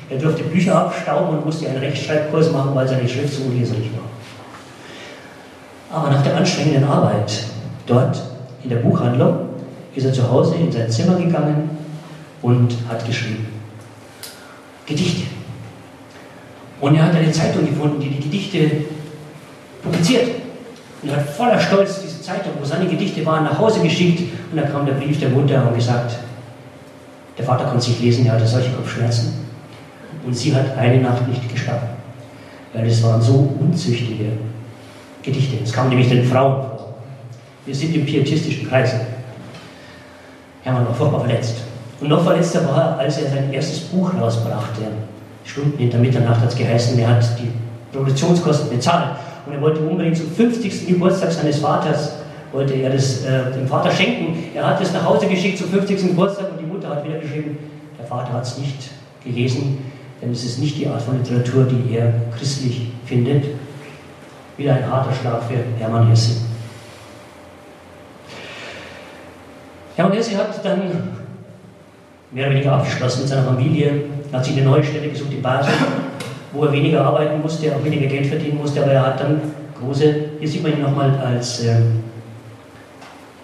[0.09, 4.07] Er durfte Bücher abstauben und musste einen Rechtschreibkurs machen, weil seine Schrift so unleserlich war.
[5.99, 7.45] Aber nach der anstrengenden Arbeit
[7.85, 8.21] dort
[8.63, 9.49] in der Buchhandlung
[9.95, 11.69] ist er zu Hause in sein Zimmer gegangen
[12.41, 13.47] und hat geschrieben.
[14.85, 15.23] Gedichte.
[16.79, 18.71] Und er hat eine Zeitung gefunden, die die Gedichte
[19.83, 20.27] publiziert.
[21.01, 24.21] Und er hat voller Stolz diese Zeitung, wo seine Gedichte waren, nach Hause geschickt.
[24.51, 26.15] Und da kam der Brief der Mutter und gesagt,
[27.37, 29.46] der Vater konnte sich lesen, er hatte solche Kopfschmerzen.
[30.27, 31.87] Und sie hat eine Nacht nicht geschlafen,
[32.73, 34.25] weil es waren so unzüchtige
[35.23, 35.63] Gedichte.
[35.63, 36.95] Es kam nämlich den Frauen vor.
[37.65, 38.99] Wir sind im pietistischen Kreise.
[40.63, 41.61] Hermann war furchtbar verletzt.
[42.01, 44.81] Und noch verletzter war er, als er sein erstes Buch rausbrachte.
[45.45, 47.49] Stunden hinter Mitternacht hat es geheißen, er hat die
[47.95, 49.15] Produktionskosten bezahlt.
[49.45, 50.87] Und er wollte unbedingt zum 50.
[50.87, 52.15] Geburtstag seines Vaters,
[52.51, 54.43] wollte er das äh, dem Vater schenken.
[54.53, 56.09] Er hat es nach Hause geschickt zum 50.
[56.09, 57.57] Geburtstag und die Mutter hat wieder geschrieben,
[57.97, 58.89] der Vater hat es nicht
[59.23, 59.77] gelesen,
[60.21, 63.45] denn es ist nicht die Art von Literatur, die er christlich findet.
[64.57, 66.41] Wieder ein harter Schlag für Hermann Hesse.
[69.95, 70.79] Hermann Hesse hat dann
[72.31, 75.73] mehr oder weniger abgeschlossen mit seiner Familie, hat sich eine neue Stelle gesucht in Basel,
[76.53, 79.41] wo er weniger arbeiten musste, auch weniger Geld verdienen musste, aber er hat dann
[79.79, 82.03] große, hier sieht man ihn nochmal als ähm,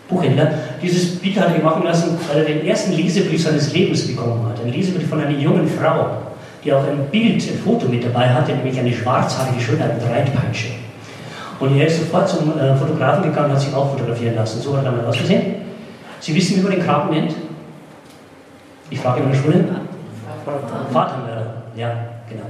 [0.08, 4.46] Buchhändler, dieses Bild hat er machen lassen, weil er den ersten Lesebrief seines Lebens bekommen
[4.48, 4.64] hat.
[4.64, 6.33] Ein Lesebrief von einer jungen Frau,
[6.64, 10.70] die auch ein Bild, ein Foto mit dabei hatte, nämlich eine schwarzhaarige Schönheit mit Reitpeitsche.
[11.60, 14.62] Und er ist sofort zum äh, Fotografen gegangen und hat sich auch fotografieren lassen.
[14.62, 15.56] So hat er dann ausgesehen.
[16.20, 17.36] Sie wissen, wie man den Kranken nennt?
[18.90, 19.66] Ich frage in der Schule.
[20.92, 21.64] Vatermörder.
[21.76, 21.92] Ja,
[22.30, 22.46] genau.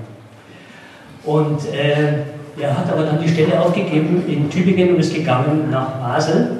[1.24, 2.24] Und äh,
[2.60, 6.60] er hat aber dann die Stelle aufgegeben in Tübingen und ist gegangen nach Basel.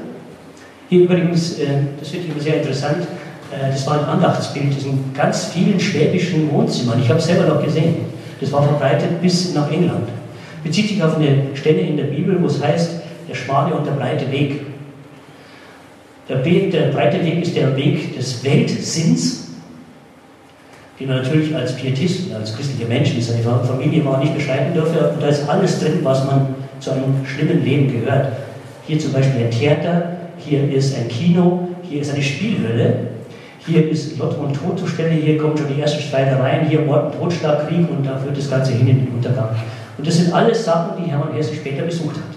[0.90, 1.68] Hier übrigens, äh,
[2.00, 3.08] das finde ich immer sehr interessant,
[3.72, 7.00] das war ein Andachtsbild in ganz vielen schwäbischen Wohnzimmern.
[7.02, 7.96] Ich habe es selber noch gesehen.
[8.40, 10.10] Das war verbreitet bis nach England.
[10.64, 12.92] Bezieht sich auf eine Stelle in der Bibel, wo es heißt,
[13.30, 14.62] der schmale und der breite Weg.
[16.30, 19.50] Der, Weg, der breite Weg ist der Weg des Weltsinns,
[21.00, 24.74] den man natürlich als Pietist und als christlicher Mensch, wie seine Familie war, nicht beschreiben
[24.74, 25.10] dürfe.
[25.10, 28.34] Und da ist alles drin, was man zu einem schlimmen Leben gehört.
[28.88, 33.13] Hier zum Beispiel ein Theater, hier ist ein Kino, hier ist eine Spielhölle,
[33.66, 37.68] hier ist Lotto und Totostelle, hier kommen schon die ersten Streitereien, hier Mord und Totschlag,
[37.68, 39.50] Krieg und da führt das Ganze hin in den Untergang.
[39.98, 42.36] Und das sind alles Sachen, die Hermann Hesse später besucht hat.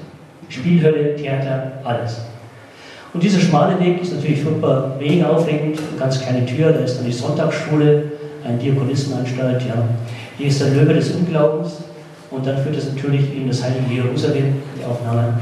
[0.49, 2.21] Spielhölle, Theater, alles.
[3.13, 7.07] Und dieser schmale Weg ist natürlich furchtbar wenig aufregend, ganz kleine Tür, da ist dann
[7.07, 8.05] die Sonntagsschule,
[8.45, 9.75] eine Diakonissenanstalt, ja.
[10.39, 11.79] Die ist der Löwe des Unglaubens
[12.31, 15.41] und dann führt es natürlich in das heilige Jerusalem, die Aufnahme.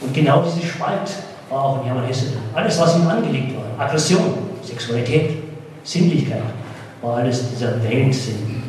[0.00, 1.08] Und genau dieses Spalt
[1.48, 2.26] war auch in Hermann Hesse.
[2.54, 5.38] Alles, was ihm angelegt war, Aggression, Sexualität,
[5.84, 6.42] Sinnlichkeit,
[7.02, 8.62] war alles dieser Weltsinn.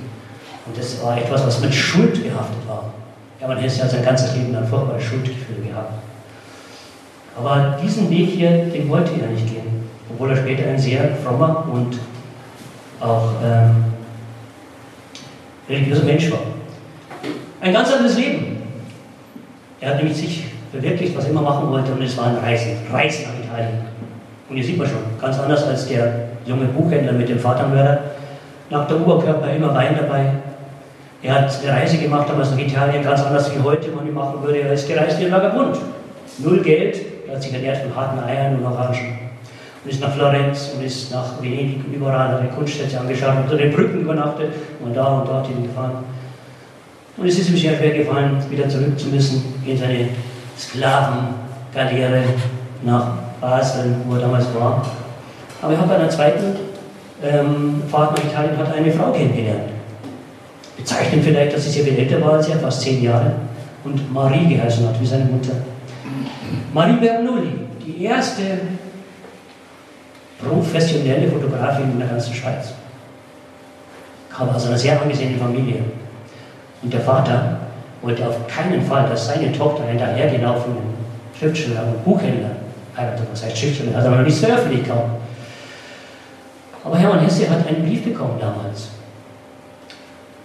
[0.65, 2.93] Und das war etwas, was mit Schuld behaftet war.
[3.39, 5.93] Hermann Hesse hat sein ganzes Leben ein furchtbares Schuldgefühl gehabt.
[7.37, 11.67] Aber diesen Weg hier, den wollte er nicht gehen, obwohl er später ein sehr frommer
[11.71, 11.99] und
[12.99, 13.85] auch ähm,
[15.69, 16.39] religiöser Mensch war.
[17.61, 18.57] Ein ganz anderes Leben.
[19.79, 22.71] Er hat nämlich sich verwirklicht, was er immer machen wollte, und es war ein Reisen,
[22.91, 23.96] Reisen nach Italien.
[24.49, 27.99] Und hier sieht man schon, ganz anders als der junge Buchhändler mit dem Vatermörder.
[28.69, 30.31] Nach der Oberkörper immer Wein dabei.
[31.21, 34.41] Er hat eine Reise gemacht damals nach Italien, ganz anders wie heute man die machen
[34.43, 34.59] würde.
[34.59, 35.77] Er ist gereist wie ein Vagabund.
[36.39, 39.19] Null Geld, er hat sich ernährt von harten Eiern und Orangen.
[39.83, 43.57] Und ist nach Florenz und ist nach Venedig und überall hat er Kunststätte angeschaut, unter
[43.57, 44.49] den Brücken übernachtet
[44.83, 46.03] und da und dort hingefahren.
[47.17, 50.09] Und es ist ihm sehr schwer gefallen, wieder zurück zu müssen in seine
[50.57, 52.23] Sklavengaleere
[52.83, 54.85] nach Basel, wo er damals war.
[55.61, 56.55] Aber er hat bei einer zweiten
[57.23, 59.69] ähm, Fahrt nach Italien hat eine Frau kennengelernt.
[60.75, 63.31] Bezeichnet vielleicht, dass sie sehr viel älter war als er, fast zehn Jahre,
[63.83, 65.53] und Marie geheißen hat, wie seine Mutter.
[66.73, 68.43] Marie Bernoulli, die erste
[70.43, 72.73] professionelle Fotografin in der ganzen Schweiz.
[74.29, 75.81] Kam aus einer sehr angesehenen Familie.
[76.83, 77.57] Und der Vater
[78.03, 80.77] wollte auf keinen Fall, dass seine Tochter einen dahergelaufenen
[81.37, 82.51] Schriftsteller und Buchhändler
[82.97, 83.27] heiratet.
[83.31, 83.95] Was heißt Schriftsteller?
[83.95, 85.11] Hat er noch nicht so öffentlich kaum.
[86.83, 88.89] Aber Hermann Hesse hat einen Brief bekommen damals.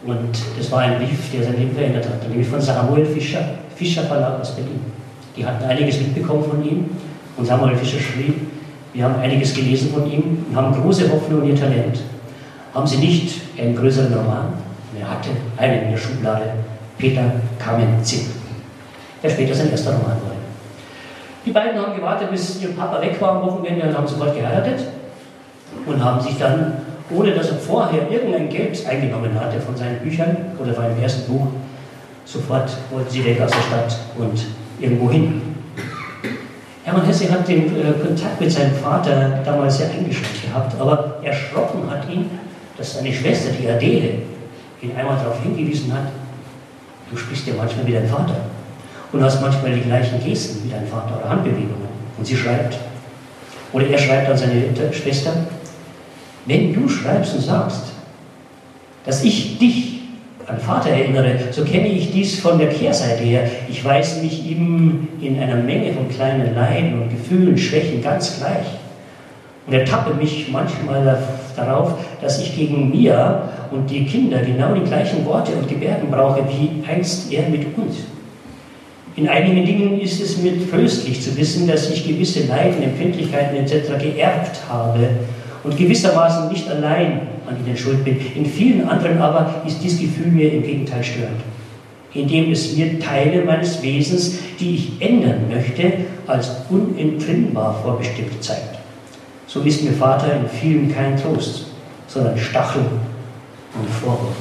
[0.04, 2.28] Und das war ein Brief, der sein Leben verändert hat.
[2.28, 3.44] Nämlich von Samuel Fischer,
[3.76, 4.80] Fischer Verlag aus Berlin.
[5.36, 6.90] Die hatten einiges mitbekommen von ihm.
[7.36, 8.34] Und Samuel Fischer schrieb,
[8.92, 12.00] wir haben einiges gelesen von ihm und haben große Hoffnung in ihr Talent.
[12.74, 14.52] Haben Sie nicht einen größeren Roman?
[14.98, 16.44] er hatte einen in der Schublade,
[16.98, 18.26] Peter Kamenzin,
[19.22, 20.41] der später sein erster Roman wurde.
[21.44, 24.86] Die beiden haben gewartet, bis ihr Papa weg war am Wochenende und haben sofort geheiratet
[25.86, 26.74] und haben sich dann,
[27.10, 31.32] ohne dass er vorher irgendein Geld eingenommen hatte von seinen Büchern oder von einem ersten
[31.32, 31.48] Buch,
[32.24, 34.46] sofort wollten sie weg aus der Stadt und
[34.78, 35.42] irgendwo hin.
[36.84, 41.90] Hermann Hesse hat den äh, Kontakt mit seinem Vater damals sehr eingeschränkt gehabt, aber erschrocken
[41.90, 42.30] hat ihn,
[42.76, 44.14] dass seine Schwester, die Adele,
[44.80, 46.06] ihn einmal darauf hingewiesen hat,
[47.10, 48.34] du sprichst ja manchmal wie dein Vater
[49.12, 51.92] und hast manchmal die gleichen Gesten wie dein Vater oder Handbewegungen.
[52.18, 52.78] Und sie schreibt,
[53.72, 55.32] oder er schreibt an seine Schwester,
[56.46, 57.92] wenn du schreibst und sagst,
[59.04, 60.00] dass ich dich
[60.46, 63.48] an Vater erinnere, so kenne ich dies von der Kehrseite her.
[63.68, 68.66] Ich weiß mich ihm in einer Menge von kleinen Leiden und Gefühlen, Schwächen ganz gleich.
[69.66, 71.22] Und ertappe mich manchmal
[71.54, 76.42] darauf, dass ich gegen mir und die Kinder genau die gleichen Worte und Gebärden brauche,
[76.48, 77.98] wie einst er mit uns.
[79.14, 84.02] In einigen Dingen ist es mir tröstlich zu wissen, dass ich gewisse Leiden, Empfindlichkeiten etc.
[84.02, 85.08] geerbt habe
[85.64, 88.18] und gewissermaßen nicht allein an ihnen schuld bin.
[88.34, 91.40] In vielen anderen aber ist dieses Gefühl mir im Gegenteil störend,
[92.14, 95.92] indem es mir Teile meines Wesens, die ich ändern möchte,
[96.26, 98.78] als unentrinnbar vorbestimmt zeigt.
[99.46, 101.66] So ist mir Vater in vielen kein Trost,
[102.06, 102.84] sondern Stachel
[103.74, 104.36] und Vorwurf.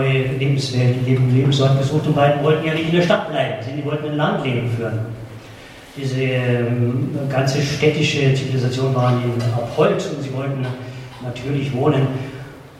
[0.00, 4.10] Lebenswelt, Leben, Lebensort gesucht und beiden wollten ja nicht in der Stadt bleiben, sie wollten
[4.10, 5.00] ein Landleben führen.
[5.96, 10.66] Diese ähm, ganze städtische Zivilisation war ihnen abhold und sie wollten
[11.22, 12.06] natürlich wohnen.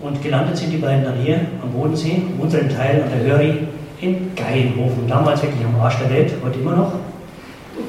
[0.01, 3.59] Und gelandet sind die beiden dann hier am Bodensee, im unteren Teil an der Höri
[4.01, 5.07] in Geienhofen.
[5.07, 6.93] Damals wirklich am Arsch der Welt, heute immer noch.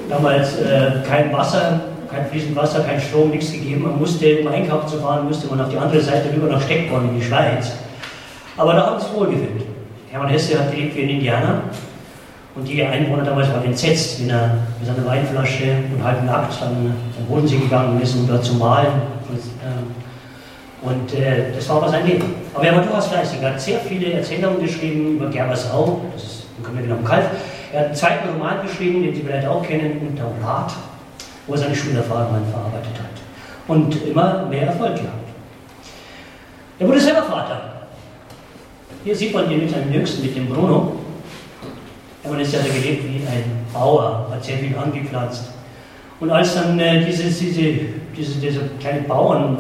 [0.10, 3.84] Damals äh, kein Wasser, kein fließendes Wasser, kein Strom, nichts gegeben.
[3.84, 7.10] Man musste, um einkaufen zu fahren, musste man auf die andere Seite rüber nach Steckborn
[7.10, 7.72] in die Schweiz.
[8.58, 9.64] Aber da hat es wohlgefühlt.
[10.12, 11.62] Hermann Hesse hat gelebt wie ein Indianer
[12.56, 16.94] und die Einwohner damals waren entsetzt, wenn er mit seiner Weinflasche und halb nackt an
[17.18, 19.02] den Bodensee gegangen ist, um dort zu malen.
[20.84, 22.36] Und äh, das war aber sein Leben.
[22.54, 23.42] Aber er war durchaus fleißig.
[23.42, 27.26] Er hat sehr viele Erzählungen geschrieben über Gerbersau, das ist im Grunde genommen Kalf.
[27.72, 30.74] Er hat einen zweiten Roman geschrieben, den Sie vielleicht auch kennen, Unter Rat,
[31.48, 33.68] wo er seine Schulerfahrungen verarbeitet hat.
[33.68, 35.30] Und immer mehr Erfolg gehabt.
[36.78, 37.73] Er wurde selber Vater.
[39.04, 40.94] Hier sieht man mit seinem Jüngsten, mit dem Bruno.
[42.22, 43.44] Hermann ist ja gelebt wie ein
[43.74, 45.52] Bauer, hat sehr viel angepflanzt.
[46.22, 47.62] Und als dann äh, dieses, diese,
[48.16, 49.58] diese, diese kleine Bauern,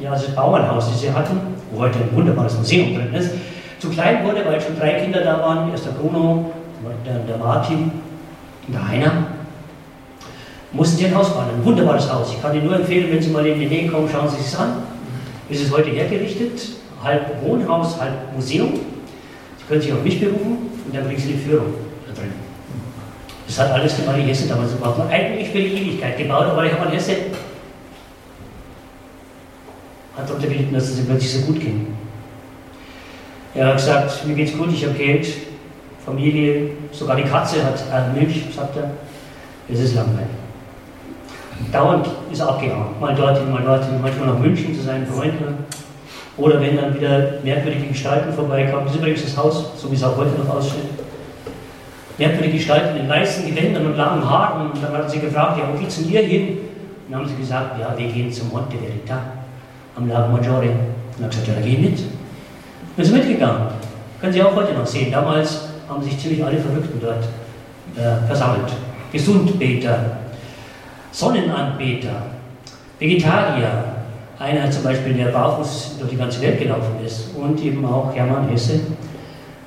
[0.00, 1.40] ja, das Bauernhaus, das sie hatten,
[1.72, 3.32] wo heute ein wunderbares Museum drin ist,
[3.80, 6.52] zu klein wurde, weil schon drei Kinder da waren, erst der Bruno,
[7.04, 7.90] der, der Martin
[8.68, 9.26] und der Heiner,
[10.70, 12.32] mussten sie ein Haus bauen, ein wunderbares Haus.
[12.32, 14.56] Ich kann Ihnen nur empfehlen, wenn Sie mal in die Nähe kommen, schauen Sie sich
[14.56, 14.84] an.
[15.50, 16.60] Es ist heute hergerichtet,
[17.04, 18.72] halb Wohnhaus, halb Museum.
[18.72, 21.74] Sie können sich auf mich berufen und dann kriegen Sie die Führung
[22.08, 22.32] da drin.
[23.46, 25.00] Das hat alles die Marie Hesse damals gemacht.
[25.10, 27.16] Eigentlich für die Ewigkeit gebaut, aber Hermann Hesse
[30.16, 31.94] hat darunter gelitten, dass es ihm plötzlich so gut ging.
[33.54, 35.28] Er hat gesagt, mir geht's gut, ich habe Geld,
[36.04, 38.90] Familie, sogar die Katze hat äh, Milch, sagt er.
[39.68, 40.28] Es ist langweilig.
[41.72, 43.00] Dauernd ist er abgehauen.
[43.00, 45.64] Mal dorthin, mal dorthin, manchmal nach München zu seinen Freunden.
[46.36, 48.84] Oder wenn dann wieder merkwürdige Gestalten vorbeikamen.
[48.84, 50.82] Das ist übrigens das Haus, so wie es auch heute noch aussieht.
[52.18, 54.70] Merkwürdige Gestalten in weißen Gewändern und langen Haaren.
[54.70, 56.48] Und dann hat sie gefragt, ja, wo geht's denn ihr hin?
[56.48, 59.20] Und dann haben sie gesagt, ja, wir gehen zum Monte Verita
[59.96, 60.70] am Lago Maggiore.
[60.70, 60.74] Und
[61.18, 62.00] dann hat er gesagt, ja, geh mit.
[62.96, 63.68] Und sind mitgegangen.
[64.20, 65.12] Können Sie auch heute noch sehen.
[65.12, 67.24] Damals haben sich ziemlich alle Verrückten dort
[67.96, 68.72] äh, versammelt.
[69.12, 69.98] Gesundbeter,
[71.12, 72.22] Sonnenanbeter,
[72.98, 73.93] Vegetarier,
[74.38, 78.48] einer zum Beispiel, der barfuß durch die ganze Welt gelaufen ist und eben auch Hermann
[78.48, 78.80] Hesse.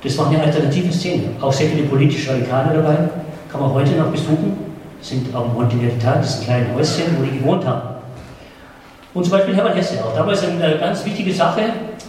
[0.04, 1.24] Das war eine alternative Szene.
[1.42, 2.98] Auch sehr viele politische Radikale dabei,
[3.52, 4.58] kann man heute noch besuchen,
[5.02, 7.96] sind auf Monte Verità, das ist ein Häuschen, wo die gewohnt haben.
[9.14, 10.14] Und zum Beispiel Hermann Hesse auch.
[10.16, 11.62] Damals eine ganz wichtige Sache,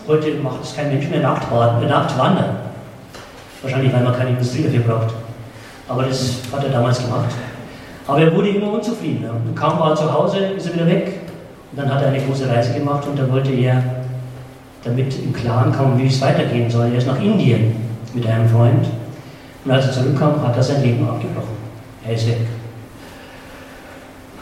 [0.06, 2.56] heute macht es kein Mensch mehr Nachtwandern.
[3.62, 5.14] Wahrscheinlich, weil man keine Industrie dafür braucht.
[5.88, 7.30] Aber das hat er damals gemacht.
[8.06, 9.30] Aber er wurde immer unzufriedener.
[9.30, 11.17] Und kaum war zu Hause, ist er wieder weg.
[11.70, 13.82] Und dann hat er eine große Reise gemacht und dann wollte er,
[14.84, 17.76] damit im Klaren kam, wie es weitergehen soll, er ist nach Indien
[18.14, 18.86] mit einem Freund.
[19.64, 21.56] Und als er zurückkam, hat er sein Leben abgebrochen.
[22.06, 22.38] Er ist weg.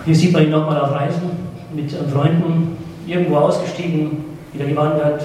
[0.05, 1.31] Hier sieht man ihn nochmal auf Reisen
[1.75, 5.23] mit Freunden, irgendwo ausgestiegen, wieder gewandert,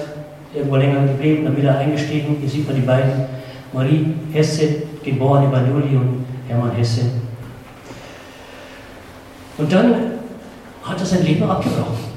[0.52, 2.36] irgendwo länger geblieben, dann wieder eingestiegen.
[2.40, 3.26] Hier sieht man die beiden.
[3.72, 7.02] Marie Hesse, geboren in Banyuli und Hermann Hesse,
[9.58, 9.94] und dann
[10.82, 12.12] hat er sein Leben abgebrochen.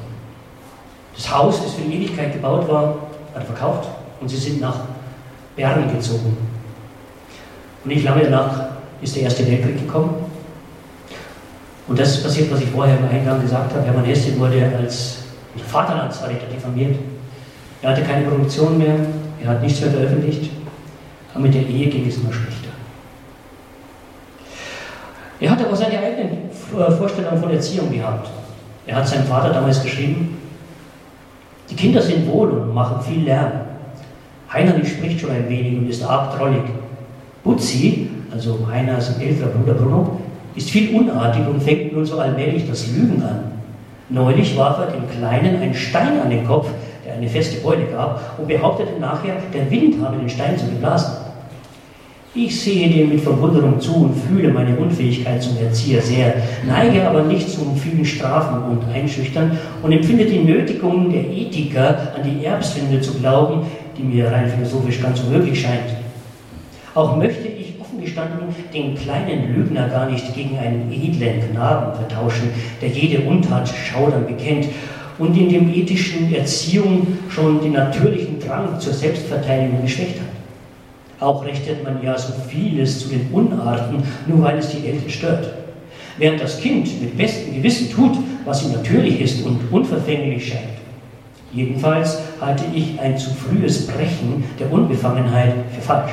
[1.16, 2.96] Das Haus, das für die Ewigkeit gebaut war,
[3.34, 3.90] hat er verkauft
[4.20, 4.80] und sie sind nach
[5.56, 6.38] Bern gezogen.
[7.84, 8.66] Und nicht lange danach
[9.02, 10.16] ist der Erste Weltkrieg gekommen.
[11.88, 13.86] Und das ist passiert, was ich vorher im Eingang gesagt habe.
[13.86, 15.20] Hermann Hesse wurde als
[15.68, 16.98] Vaterlandsverräter diffamiert.
[17.82, 18.96] Er hatte keine Produktion mehr,
[19.42, 20.52] er hat nichts mehr veröffentlicht,
[21.34, 22.70] aber mit der Ehe ging es immer schlechter.
[25.40, 26.50] Er hat aber seine eigenen
[26.98, 28.30] Vorstellungen von Erziehung gehabt.
[28.88, 30.38] Er hat seinem Vater damals geschrieben,
[31.70, 33.52] die Kinder sind wohl und machen viel Lärm.
[34.52, 36.62] Heinerlich spricht schon ein wenig und ist arg trollig.
[37.44, 40.20] Butzi, also Heiners älterer Bruder Bruno,
[40.56, 43.52] ist viel unartig und fängt nun so allmählich das Lügen an.
[44.10, 46.70] Neulich warf er dem Kleinen einen Stein an den Kopf,
[47.06, 51.25] der eine feste Beute gab, und behauptete nachher, der Wind habe den Stein zu geblasen.
[52.38, 56.34] Ich sehe dem mit Verwunderung zu und fühle meine Unfähigkeit zum Erzieher sehr,
[56.68, 62.30] neige aber nicht zum vielen Strafen und Einschüchtern und empfinde die Nötigung der Ethiker an
[62.30, 63.66] die Erbsünde zu glauben,
[63.98, 65.96] die mir rein philosophisch ganz unmöglich scheint.
[66.94, 72.50] Auch möchte ich offen gestanden den kleinen Lügner gar nicht gegen einen edlen Knaben vertauschen,
[72.82, 74.66] der jede Untat schaudern bekennt
[75.20, 80.25] und in dem ethischen Erziehung schon den natürlichen Drang zur Selbstverteidigung geschwächt hat.
[81.20, 85.48] Auch rechnet man ja so vieles zu den Unarten, nur weil es die Eltern stört.
[86.18, 90.76] Während das Kind mit bestem Gewissen tut, was ihm natürlich ist und unverfänglich scheint.
[91.52, 96.12] Jedenfalls halte ich ein zu frühes Brechen der Unbefangenheit für falsch,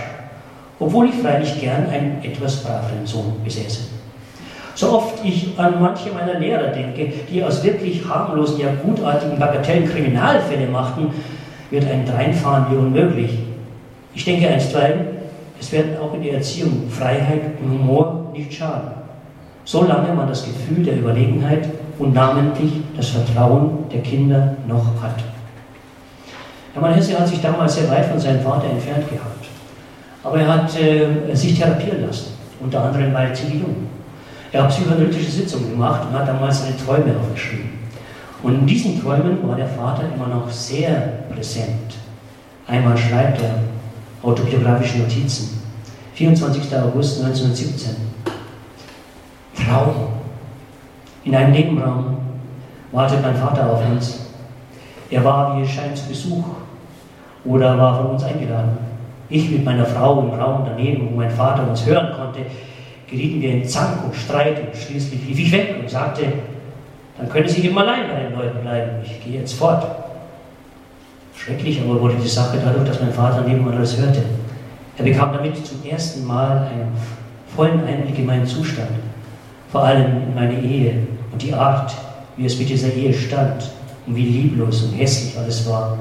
[0.79, 3.81] obwohl ich freilich gern einen etwas braveren Sohn besäße.
[4.75, 9.89] So oft ich an manche meiner Lehrer denke, die aus wirklich harmlosen, ja gutartigen Bagatellen
[9.89, 11.09] Kriminalfälle machten,
[11.71, 13.31] wird ein Dreinfahren wie unmöglich.
[14.15, 15.07] Ich denke einstweilen,
[15.59, 18.91] es werden auch in der Erziehung Freiheit und Humor nicht schaden,
[19.65, 25.17] solange man das Gefühl der Überlegenheit und namentlich das Vertrauen der Kinder noch hat.
[26.75, 29.47] Hermann Hesse hat sich damals sehr weit von seinem Vater entfernt gehabt,
[30.25, 33.87] aber er hat äh, sich therapieren lassen, unter anderem bei Zivilium.
[34.51, 37.71] Er hat psychoanalytische Sitzungen gemacht und hat damals seine Träume aufgeschrieben.
[38.43, 41.95] Und in diesen Träumen war der Vater immer noch sehr präsent.
[42.67, 43.55] Einmal schreibt er,
[44.23, 45.61] autobiografische Notizen.
[46.15, 46.77] 24.
[46.77, 47.97] August 1917.
[49.55, 50.09] Traum.
[51.25, 52.17] In einem Nebenraum
[52.91, 54.27] wartet mein Vater auf uns.
[55.11, 56.45] Er war, wie es scheint, zu Besuch
[57.45, 58.79] oder war von uns eingeladen.
[59.29, 62.41] Ich mit meiner Frau im Raum daneben, wo mein Vater uns hören konnte,
[63.09, 66.25] gerieten wir in Zank und Streit und schließlich lief ich weg und sagte,
[67.19, 69.85] dann können Sie eben allein bei den Leuten bleiben, ich gehe jetzt fort.
[71.45, 74.23] Schrecklich aber wurde die Sache dadurch, dass mein Vater nebenan alles hörte.
[74.97, 76.93] Er bekam damit zum ersten Mal einen
[77.57, 78.91] vollen Einblick in meinen Zustand,
[79.73, 80.95] vor allem in meine Ehe
[81.33, 81.93] und die Art,
[82.37, 83.73] wie es mit dieser Ehe stand
[84.07, 85.99] und wie lieblos und hässlich alles war.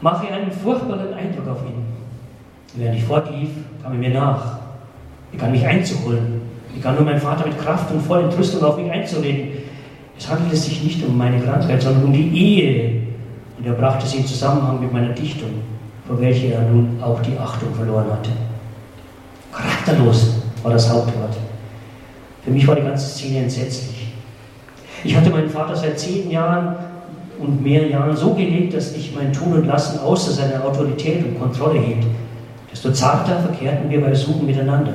[0.00, 1.84] Machte einen furchtbaren Eindruck auf ihn.
[2.74, 4.58] Während ich fortlief, kam er mir nach,
[5.30, 6.40] begann mich einzuholen,
[6.74, 9.50] begann nur mein Vater mit Kraft und voller Entrüstung auf mich einzureden.
[10.18, 13.03] Es handelte sich nicht um meine Krankheit, sondern um die Ehe.
[13.58, 15.50] Und er brachte sie in Zusammenhang mit meiner Dichtung,
[16.06, 18.30] vor welcher er nun auch die Achtung verloren hatte.
[19.52, 21.36] Charakterlos war das Hauptwort.
[22.42, 24.12] Für mich war die ganze Szene entsetzlich.
[25.04, 26.74] Ich hatte meinen Vater seit zehn Jahren
[27.38, 31.38] und mehr Jahren so gelegt, dass ich mein Tun und Lassen außer seiner Autorität und
[31.38, 32.04] Kontrolle hielt.
[32.70, 34.94] Desto zarter verkehrten wir bei Suchen miteinander.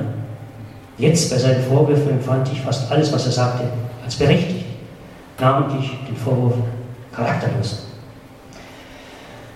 [0.98, 3.64] Jetzt bei seinen Vorwürfen empfand ich fast alles, was er sagte,
[4.04, 4.66] als berechtigt,
[5.38, 6.54] namentlich den Vorwurf
[7.12, 7.89] charakterlos.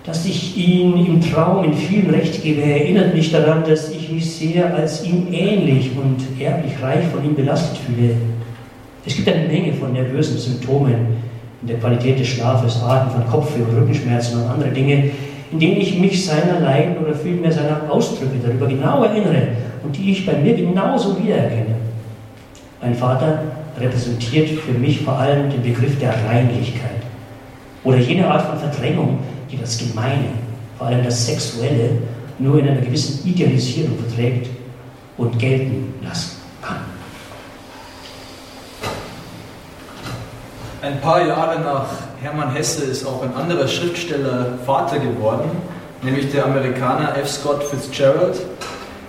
[0.05, 4.29] Dass ich ihn im Traum in vielen Recht gebe, erinnert mich daran, dass ich mich
[4.35, 8.11] sehr als ihm ähnlich und erblich reich von ihm belastet fühle.
[9.03, 10.95] Es gibt eine Menge von nervösen Symptomen
[11.61, 15.09] in der Qualität des Schlafes, Arten von Kopfweh und Rückenschmerzen und andere Dinge,
[15.51, 19.47] in denen ich mich seiner Leiden oder vielmehr seiner Ausdrücke darüber genau erinnere
[19.83, 21.75] und die ich bei mir genauso wiedererkenne.
[22.81, 23.41] Mein Vater
[23.79, 26.91] repräsentiert für mich vor allem den Begriff der Reinlichkeit
[27.83, 29.19] oder jene Art von Verdrängung,
[29.51, 30.29] die das Gemeine,
[30.77, 31.97] vor allem das Sexuelle,
[32.39, 34.49] nur in einer gewissen Idealisierung verträgt
[35.17, 36.77] und gelten lassen kann.
[40.81, 41.87] Ein paar Jahre nach
[42.21, 45.49] Hermann Hesse ist auch ein anderer Schriftsteller Vater geworden,
[46.01, 47.29] nämlich der Amerikaner F.
[47.29, 48.37] Scott Fitzgerald.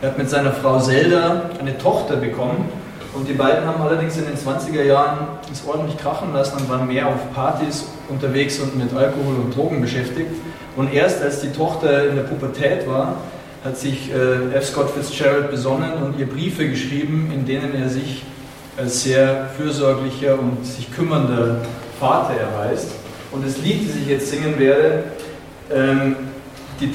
[0.00, 2.68] Er hat mit seiner Frau Zelda eine Tochter bekommen
[3.16, 6.86] und die beiden haben allerdings in den 20er Jahren es ordentlich krachen lassen und waren
[6.86, 10.30] mehr auf Partys unterwegs und mit Alkohol und Drogen beschäftigt.
[10.76, 13.16] Und erst als die Tochter in der Pubertät war,
[13.64, 14.66] hat sich äh, F.
[14.66, 18.22] Scott Fitzgerald besonnen und ihr Briefe geschrieben, in denen er sich
[18.76, 21.62] als sehr fürsorglicher und sich kümmernder
[21.98, 22.90] Vater erweist.
[23.32, 25.04] Und das Lied, das ich jetzt singen werde,
[25.74, 26.16] ähm,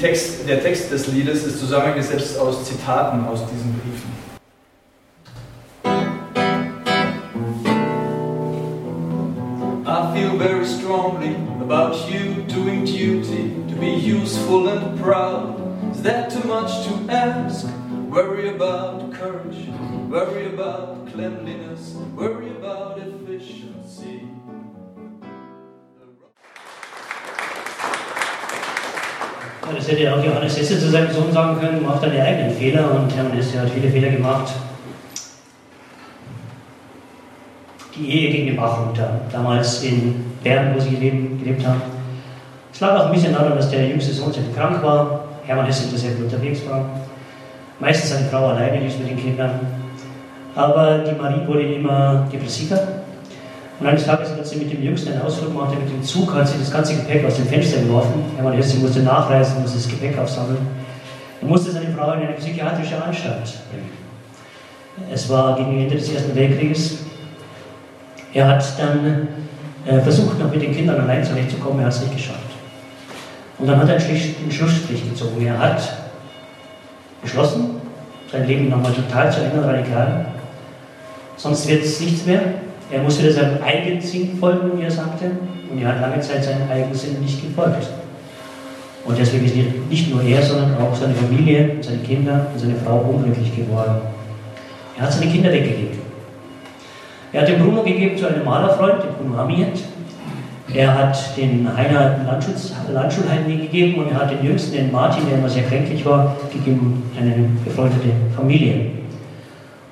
[0.00, 4.11] Text, der Text des Liedes ist zusammengesetzt aus Zitaten aus diesen Briefen.
[10.12, 11.34] I feel very strongly
[11.64, 15.56] about you doing duty, to be useful and proud.
[15.90, 17.66] Is that too much to ask?
[18.10, 19.68] Worry about courage,
[20.10, 24.28] worry about cleanliness, worry about efficiency.
[29.74, 32.90] Das hätte ja auch Johannes Hesse zu seinem Sohn sagen können, mach deine eigenen Fehler
[32.90, 34.52] und Hermann Hesse hat viele Fehler gemacht.
[37.94, 41.82] Die Ehe ging den Bach runter, damals in Bern, wo sie gelebt, gelebt haben.
[42.72, 45.94] Es lag auch ein bisschen daran, dass der jüngste Sohn sehr krank war, Hermann Hesse
[45.96, 46.84] sehr viel unterwegs war.
[47.80, 49.60] Meistens seine Frau alleine ließ mit den Kindern.
[50.54, 52.78] Aber die Marie wurde immer depressiver.
[53.80, 56.46] Und eines Tages, als sie mit dem Jüngsten einen Ausflug machte, mit dem Zug, hat
[56.46, 58.24] sie das ganze Gepäck aus dem Fenster geworfen.
[58.36, 60.66] Hermann Hesse musste nachreisen, musste das Gepäck aufsammeln.
[61.40, 63.90] Er musste seine Frau in eine psychiatrische Anstalt bringen.
[65.12, 66.98] Es war gegen Ende des Ersten Weltkrieges.
[68.34, 69.28] Er hat dann
[69.86, 72.38] äh, versucht, noch mit den Kindern allein zurechtzukommen, er hat es nicht geschafft.
[73.58, 75.46] Und dann hat er einen Schlussstrich gezogen.
[75.46, 75.80] Er hat
[77.20, 77.80] beschlossen,
[78.30, 80.26] sein Leben nochmal total zu ändern, radikal.
[81.36, 82.40] Sonst wird es nichts mehr.
[82.90, 85.30] Er muss wieder seinem Eigensinn folgen, wie er sagte.
[85.70, 87.88] Und er hat lange Zeit seinem Eigensinn nicht gefolgt.
[89.04, 89.56] Und deswegen ist
[89.90, 94.00] nicht nur er, sondern auch seine Familie, seine Kinder und seine Frau unglücklich geworden.
[94.96, 95.98] Er hat seine Kinder weggegeben.
[97.32, 99.82] Er hat den Bruno gegeben zu einem Malerfreund, den Bruno Amiet.
[100.74, 102.20] Er hat den Heiner
[102.92, 107.10] Landschulheim gegeben und er hat den Jüngsten, den Martin, der immer sehr kränklich war, gegeben
[107.18, 108.90] eine befreundete Familie.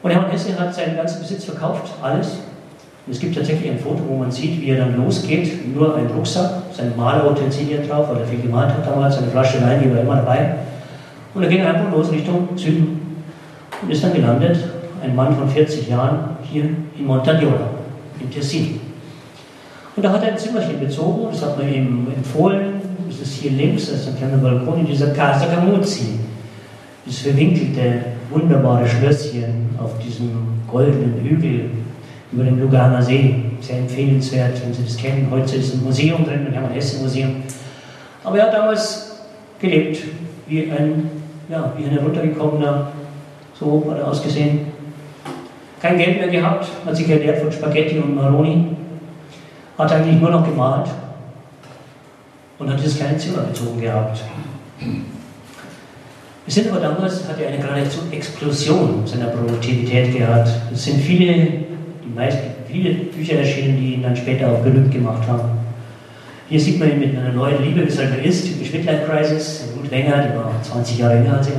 [0.02, 2.40] Und Hermann Hesse hat seinen ganzen Besitz verkauft, alles.
[3.06, 6.06] Und es gibt tatsächlich ein Foto, wo man sieht, wie er dann losgeht, nur ein
[6.06, 10.00] Rucksack, sein Malerutensilien drauf, weil er viel gemalt hat damals, seine Flasche Wein, die war
[10.00, 10.56] immer dabei.
[11.34, 13.24] Und er ging einfach los Richtung Süden
[13.82, 14.58] und ist dann gelandet,
[15.02, 16.64] ein Mann von 40 Jahren, hier
[16.98, 17.70] in Montagnola,
[18.20, 18.80] in Tessin.
[19.96, 23.50] Und da hat er ein Zimmerchen bezogen, das hat man ihm empfohlen, das ist hier
[23.50, 26.20] links, das ist ein kleiner Balkon in dieser Casa Camuzzi.
[27.04, 30.30] Das verwinkelte, wunderbare Schlösschen auf diesem
[30.70, 31.70] goldenen Hügel
[32.32, 33.42] über dem Luganer See.
[33.60, 35.26] Sehr empfehlenswert, wenn Sie das kennen.
[35.30, 37.42] Heute ist ein Museum drin, ein Hermann Hesse Museum.
[38.22, 39.20] Aber er hat damals
[39.60, 40.02] gelebt,
[40.46, 41.10] wie ein,
[41.48, 42.92] ja, wie ein heruntergekommener,
[43.58, 44.69] so hat er ausgesehen.
[45.80, 48.66] Kein Geld mehr gehabt, hat sich ernährt von Spaghetti und Maroni,
[49.78, 50.88] hat eigentlich nur noch gemalt
[52.58, 54.20] und hat dieses kleine Zimmer bezogen gehabt.
[56.44, 60.50] Wir sind aber damals, hat er eine geradezu Explosion seiner Produktivität gehabt.
[60.72, 65.26] Es sind viele, die meisten, viele Bücher erschienen, die ihn dann später auch berühmt gemacht
[65.28, 65.48] haben.
[66.48, 69.90] Hier sieht man ihn mit einer neuen Liebe, wie halt ist, typisch Midlife Crisis, Ruth
[69.90, 71.54] Wenger, die war 20 Jahre jünger als er.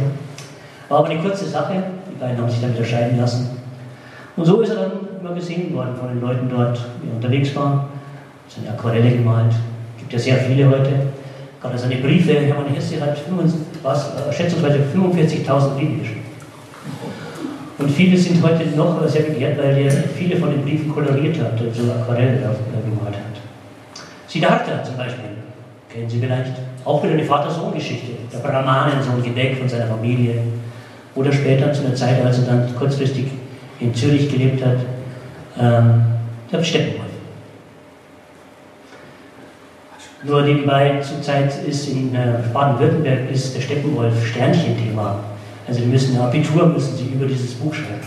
[0.89, 3.50] War aber eine kurze Sache, die beiden haben sich dann wieder scheiden lassen.
[4.41, 7.85] Und so ist er dann immer gesehen worden von den Leuten dort, die unterwegs waren.
[8.47, 9.53] Seine Aquarelle gemalt.
[9.99, 10.89] Gibt ja sehr viele heute.
[11.61, 12.33] Gerade seine Briefe.
[12.33, 16.25] Hermann Hesse hat 25, was, äh, schätzungsweise 45.000 Briefe geschrieben.
[17.77, 21.61] Und viele sind heute noch sehr begehrt, weil er viele von den Briefen koloriert hat
[21.61, 23.37] und so Aquarelle gemalt hat.
[24.27, 25.37] Siddhartha zum Beispiel,
[25.87, 26.53] kennen Sie vielleicht.
[26.83, 28.13] Auch wieder eine Vater-Sohn-Geschichte.
[28.33, 30.33] Der Brahmanen, so ein Gedeck von seiner Familie.
[31.13, 33.25] Oder später zu einer Zeit, als er dann kurzfristig
[33.81, 34.77] in Zürich gelebt hat,
[35.59, 36.03] ähm,
[36.51, 37.01] der Steppenwolf.
[40.23, 45.19] Nur nebenbei zurzeit ist in äh, Baden-Württemberg der Steppenwolf Sternchen-Thema.
[45.67, 48.01] Also die müssen Abitur müssen sie über dieses Buch schreiben.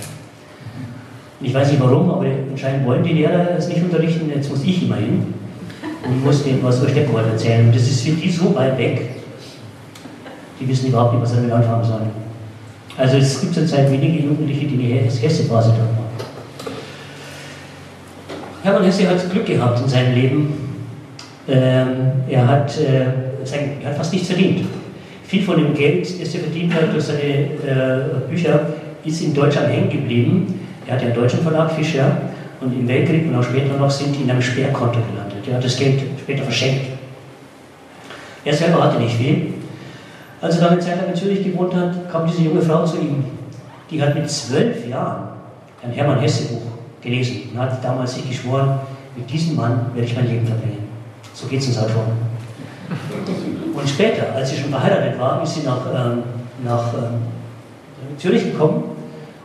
[1.41, 4.63] Und ich weiß nicht warum, aber anscheinend wollen die Lehrer es nicht unterrichten, jetzt muss
[4.63, 5.35] ich immer hin
[6.07, 7.67] und muss denen was über Steppenwolf erzählen.
[7.67, 9.11] Und das ist für die so weit weg,
[10.61, 12.25] die wissen überhaupt nicht, was damit anfangen sollen.
[12.97, 16.05] Also es gibt zurzeit wenige Jugendliche, die die Hesse-Phase dort machen.
[18.63, 20.55] Hermann Hesse hat Glück gehabt in seinem Leben.
[21.49, 21.89] Ähm,
[22.29, 24.67] er, hat, äh, sein, er hat fast nichts verdient.
[25.27, 28.67] Viel von dem Geld, das er verdient hat durch seine äh, Bücher,
[29.05, 30.61] ist in Deutschland hängen geblieben.
[30.87, 32.17] Er hat ja einen deutschen Verlag, Fischer,
[32.61, 35.47] und im Weltkrieg und auch später noch sind die in einem Sperrkonto gelandet.
[35.47, 36.87] Er hat das Geld später verschenkt.
[38.45, 39.55] Er selber hatte nicht viel.
[40.45, 42.99] Als er dann eine Zeit lang in Zürich gewohnt hat, kam diese junge Frau zu
[42.99, 43.25] ihm.
[43.91, 45.29] Die hat mit zwölf Jahren
[45.83, 46.61] ein Hermann Hesse Buch
[47.01, 48.79] gelesen und hat damals sich geschworen,
[49.17, 50.87] mit diesem Mann werde ich mein Leben verbringen.
[51.33, 52.05] So geht es uns halt vor.
[53.75, 56.23] Und später, als sie schon verheiratet war, ist sie nach, ähm,
[56.63, 58.85] nach ähm, Zürich gekommen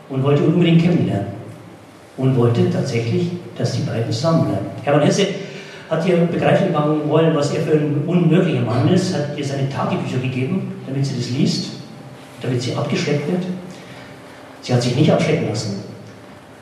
[0.10, 1.28] und wollte unbedingt kennenlernen.
[2.18, 4.68] Und wollte tatsächlich, dass die beiden zusammenbleiben.
[4.84, 5.28] Hermann Hesse
[5.90, 6.68] hat ihr begreifen
[7.08, 11.16] wollen, was er für ein unmöglicher Mann ist, hat ihr seine Tagebücher gegeben, damit sie
[11.16, 11.72] das liest,
[12.42, 13.44] damit sie abgeschreckt wird.
[14.62, 15.84] Sie hat sich nicht abschrecken lassen.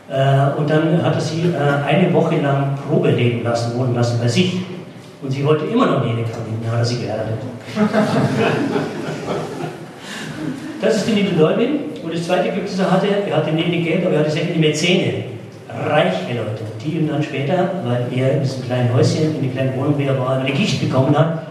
[0.10, 4.18] Äh, und dann hat er sie äh, eine Woche lang Probe leben lassen, wohnen lassen
[4.22, 4.62] bei sich.
[5.22, 6.26] Und sie wollte immer noch nie ihm,
[6.64, 7.38] dann hat er sie geheiratet.
[10.82, 11.80] das ist die liebe Leubin.
[12.02, 14.44] Und das zweite Glück, das er hatte, er hatte nicht Geld, aber er hatte sehr
[14.44, 15.37] viele Mäzene
[15.70, 19.80] reiche Leute, die ihm dann später, weil er in diesem kleinen Häuschen, in der kleinen
[19.80, 21.44] Wohnung, wie er war, eine Gicht bekommen hat,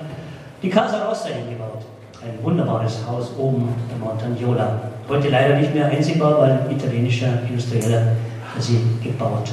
[0.62, 1.83] die Casa Rossa hingebaut.
[2.23, 4.81] Ein wunderbares Haus oben in Montagnola.
[5.09, 8.03] Heute leider nicht mehr einsehbar, weil ein italienischer Industrieller
[8.59, 9.49] sie gebaut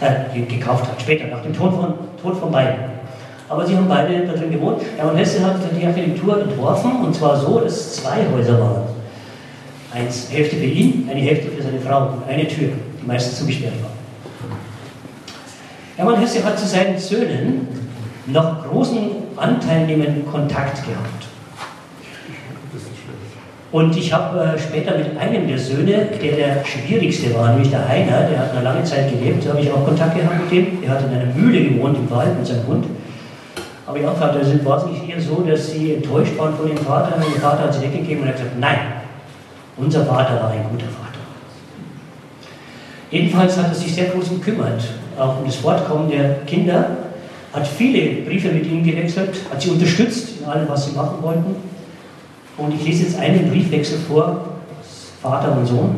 [0.00, 1.00] hat, äh, gekauft hat.
[1.00, 2.92] Später, nach dem Tod von, Tod von beiden.
[3.48, 4.80] Aber sie haben beide da drin gewohnt.
[4.96, 8.82] Hermann Hesse hat die Architektur entworfen und zwar so, dass es zwei Häuser waren.
[9.92, 12.70] Eins, Hälfte für ihn, eine Hälfte für seine Frau eine Tür
[13.02, 13.92] die meisten zugesperrt waren.
[15.96, 17.68] Hermann Hesse hat zu seinen Söhnen
[18.26, 21.26] noch großen anteilnehmenden Kontakt gehabt.
[23.72, 27.88] Und ich habe äh, später mit einem der Söhne, der der schwierigste war, nämlich der
[27.88, 30.82] Heiner, der hat eine lange Zeit gelebt, habe ich auch Kontakt gehabt mit dem.
[30.82, 32.86] Er hat in einer Mühle gewohnt im Wald mit seinem Hund.
[33.86, 37.16] Aber gefragt, also war es nicht eher so, dass sie enttäuscht waren von dem Vater?
[37.16, 38.78] Und der Vater hat sie weggegeben und hat gesagt, nein,
[39.78, 41.01] unser Vater war ein guter Vater.
[43.12, 44.82] Jedenfalls hat er sich sehr groß gekümmert,
[45.18, 46.96] auch um das Fortkommen der Kinder,
[47.52, 51.54] hat viele Briefe mit ihnen gewechselt, hat sie unterstützt in allem, was sie machen wollten.
[52.56, 54.48] Und ich lese jetzt einen Briefwechsel vor,
[55.20, 55.96] Vater und Sohn,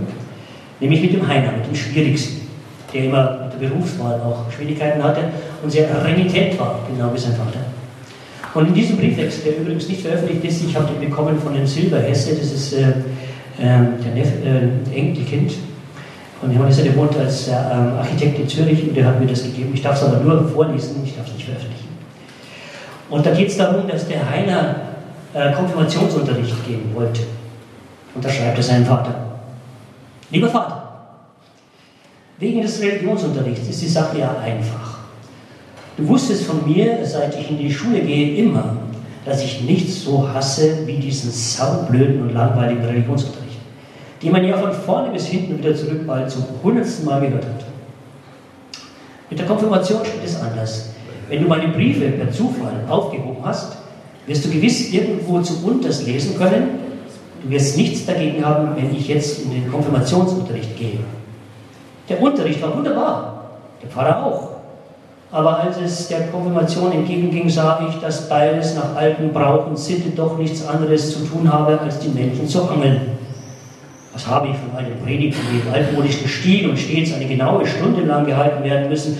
[0.81, 2.49] nämlich mit dem Heiner, mit dem Schwierigsten,
[2.93, 5.21] der immer mit der Berufswahl auch Schwierigkeiten hatte
[5.63, 7.61] und sehr renitent war, genau wie sein Vater.
[8.55, 11.67] Und in diesem Briefwechsel, der übrigens nicht veröffentlicht ist, ich habe den bekommen von den
[11.67, 12.93] Silberhesse, das ist äh, äh,
[13.59, 15.53] der Neff, äh, Enkelkind
[16.45, 19.73] und Hesse, der wohnt als äh, Architekt in Zürich und der hat mir das gegeben.
[19.75, 21.89] Ich darf es aber nur vorlesen, ich darf es nicht veröffentlichen.
[23.11, 24.77] Und da geht es darum, dass der Heiner
[25.33, 27.23] äh, Konfirmationsunterricht geben wollte.
[28.15, 29.15] Und da schreibt er seinem Vater.
[30.31, 30.83] Lieber Vater,
[32.39, 34.99] wegen des Religionsunterrichts ist die Sache ja einfach.
[35.97, 38.77] Du wusstest von mir, seit ich in die Schule gehe, immer,
[39.25, 43.44] dass ich nichts so hasse wie diesen saublöden und langweiligen Religionsunterricht
[44.25, 47.65] die man ja von vorne bis hinten wieder zurück bald zum hundertsten Mal gehört hat.
[49.29, 50.91] Mit der Konfirmation steht es anders.
[51.29, 53.77] Wenn du meine Briefe per Zufall aufgehoben hast,
[54.27, 56.79] wirst du gewiss irgendwo zu unters lesen können.
[57.43, 61.01] Du wirst nichts dagegen haben, wenn ich jetzt in den Konfirmationsunterricht gehe.
[62.09, 63.51] Der Unterricht war wunderbar,
[63.83, 64.51] der Pfarrer auch.
[65.33, 70.11] Aber als es der Konfirmation entgegenging, sah ich, dass beides nach alten Brauch und Sitte
[70.11, 73.15] doch nichts anderes zu tun habe, als die Männchen zu angeln.
[74.15, 78.25] Was habe ich von einem Predigten im altmodischen Stil und stets eine genaue Stunde lang
[78.25, 79.19] gehalten werden müssen?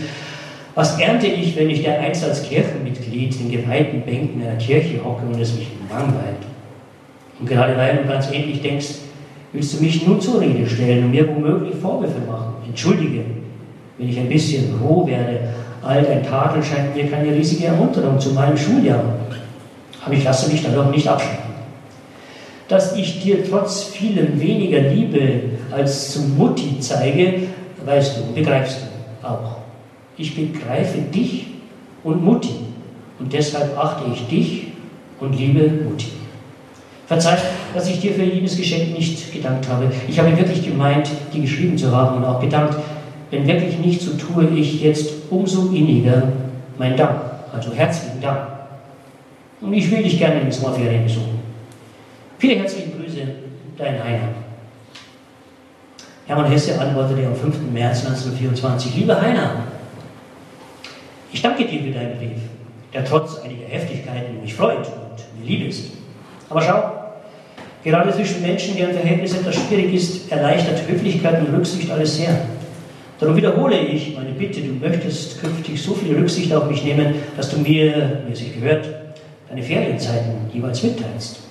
[0.77, 5.27] Was ernte ich, wenn ich der einst als Kirchenmitglied in geweihten Bänken einer Kirche hocke
[5.27, 6.47] und es mich langweilt?
[7.41, 8.87] Und gerade weil du ganz ähnlich denkst,
[9.53, 12.55] willst du mich nun zur Rede stellen und mir womöglich Vorwürfe machen.
[12.67, 13.21] Entschuldige,
[13.99, 15.41] wenn ich ein bisschen roh werde,
[15.83, 19.03] all dein Tadel scheint mir keine riesige Ermunterung zu meinem Schuljahr.
[20.05, 21.44] Aber ich lasse mich dadurch nicht abschrecken.
[22.69, 25.41] Dass ich dir trotz vielem weniger Liebe
[25.71, 27.49] als zum Mutti zeige,
[27.85, 28.79] weißt du, begreifst
[29.23, 29.57] du auch.
[30.17, 31.47] Ich begreife dich
[32.03, 32.55] und Mutti
[33.19, 34.67] und deshalb achte ich dich
[35.21, 36.09] und liebe Mutti.
[37.07, 37.37] Verzeih,
[37.75, 39.91] dass ich dir für jenes Geschenk nicht gedankt habe.
[40.09, 42.77] Ich habe wirklich gemeint, dir geschrieben zu haben und auch gedankt,
[43.31, 46.29] wenn wirklich nicht, so tue ich jetzt umso inniger
[46.79, 47.21] mein Dank.
[47.53, 48.47] Also herzlichen Dank.
[49.61, 51.44] Und ich will dich gerne in den Sommerferien besuchen.
[52.45, 53.21] Viele herzliche Grüße,
[53.79, 54.29] dein Heiner.
[56.27, 57.73] Hermann Hesse antwortete am 5.
[57.73, 59.63] März 1924, lieber Heiner,
[61.33, 62.43] ich danke dir für deinen Brief,
[62.93, 65.93] der trotz einiger Heftigkeiten mich freut und mir lieb ist.
[66.51, 66.93] Aber schau,
[67.83, 72.43] gerade zwischen Menschen, deren Verhältnis etwas schwierig ist, erleichtert Höflichkeit und Rücksicht alles sehr.
[73.21, 77.49] Darum wiederhole ich meine Bitte, du möchtest künftig so viel Rücksicht auf mich nehmen, dass
[77.49, 78.87] du mir, wie es sich gehört,
[79.49, 81.44] deine Ferienzeiten jeweils mitteilst.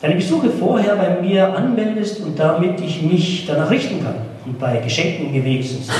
[0.00, 4.14] Deine Besuche vorher bei mir anmeldest und damit ich mich danach richten kann
[4.46, 5.90] und bei Geschenken wenigstens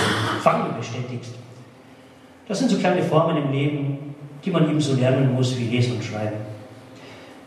[0.42, 1.34] Fangen bestätigst.
[2.48, 5.96] Das sind so kleine Formen im Leben, die man eben so lernen muss wie Lesen
[5.96, 6.36] und Schreiben.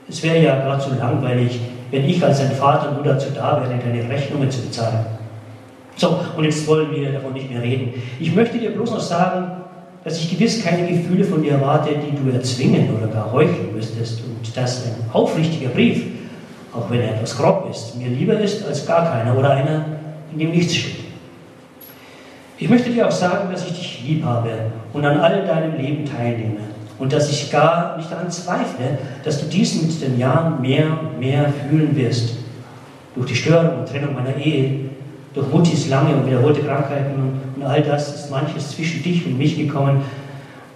[0.08, 3.80] Es wäre ja gerade so langweilig, wenn ich als dein Vater nur dazu da wäre,
[3.80, 5.06] deine Rechnungen zu bezahlen.
[5.96, 7.94] So, und jetzt wollen wir davon nicht mehr reden.
[8.20, 9.64] Ich möchte dir bloß noch sagen,
[10.04, 14.22] dass ich gewiss keine Gefühle von dir erwarte, die du erzwingen oder gar heucheln müsstest
[14.22, 16.04] und dass ein aufrichtiger Brief,
[16.76, 19.86] auch wenn er etwas grob ist, mir lieber ist als gar keiner oder einer,
[20.32, 21.04] in dem nichts steht.
[22.58, 24.50] Ich möchte dir auch sagen, dass ich dich lieb habe
[24.94, 26.62] und an all deinem Leben teilnehme
[26.98, 31.20] und dass ich gar nicht daran zweifle, dass du dies mit den Jahren mehr und
[31.20, 32.36] mehr fühlen wirst.
[33.16, 34.90] Durch die Störung und Trennung meiner Ehe
[35.34, 39.58] durch Muttis lange und wiederholte Krankheiten und all das ist manches zwischen dich und mich
[39.58, 40.02] gekommen.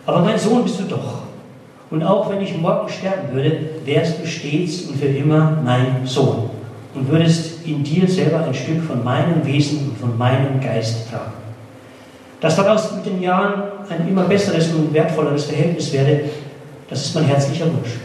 [0.06, 1.27] Aber mein Sohn bist du doch.
[1.90, 6.50] Und auch wenn ich morgen sterben würde, wärst du stets und für immer mein Sohn
[6.94, 11.34] und würdest in dir selber ein Stück von meinem Wesen und von meinem Geist tragen.
[12.42, 16.26] Dass daraus mit den Jahren ein immer besseres und wertvolleres Verhältnis werde,
[16.90, 17.98] das ist mein herzlicher Wunsch.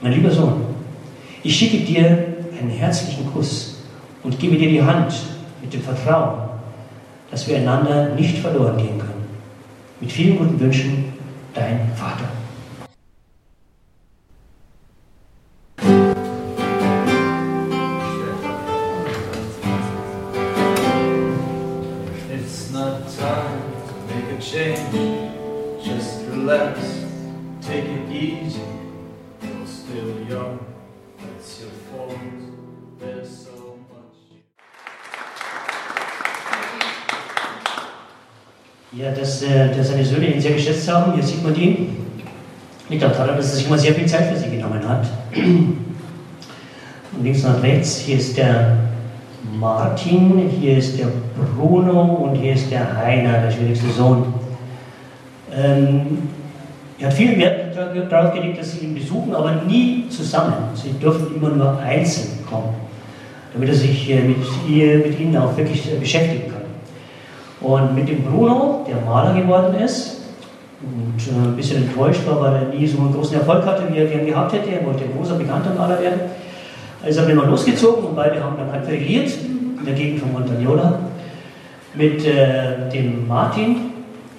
[0.00, 0.62] Mein lieber Sohn,
[1.42, 2.04] ich schicke dir
[2.60, 3.82] einen herzlichen Kuss
[4.22, 5.12] und gebe dir die Hand
[5.60, 6.34] mit dem Vertrauen,
[7.30, 9.26] dass wir einander nicht verloren gehen können.
[10.00, 11.12] Mit vielen guten Wünschen,
[11.54, 12.41] dein Vater.
[39.02, 41.88] Ja, dass, äh, dass seine Söhne ihn sehr geschätzt haben, hier sieht man die.
[42.88, 45.08] Liegt auch daran, dass er sich immer sehr viel Zeit für sie genommen hat.
[45.34, 48.76] Und links nach rechts, hier ist der
[49.58, 51.08] Martin, hier ist der
[51.56, 54.34] Bruno und hier ist der Heiner, der schwierigste Sohn.
[55.52, 56.18] Ähm,
[57.00, 57.76] er hat viel Wert
[58.08, 60.54] darauf gelegt, dass sie ihn besuchen, aber nie zusammen.
[60.74, 62.74] Sie dürfen immer nur einzeln kommen,
[63.52, 64.36] damit er sich äh, mit,
[64.68, 66.61] ihr, mit ihnen auch wirklich äh, beschäftigen kann.
[67.62, 70.22] Und mit dem Bruno, der Maler geworden ist
[70.82, 73.98] und äh, ein bisschen enttäuscht war, weil er nie so einen großen Erfolg hatte, wie
[73.98, 74.70] er gern gehabt hätte.
[74.70, 76.20] Er wollte ein großer, bekannter Maler werden.
[77.04, 79.30] Also sind wir mal losgezogen und beide haben dann akquiriert
[79.78, 80.98] in der Gegend von Montagnola
[81.94, 83.76] mit äh, dem Martin.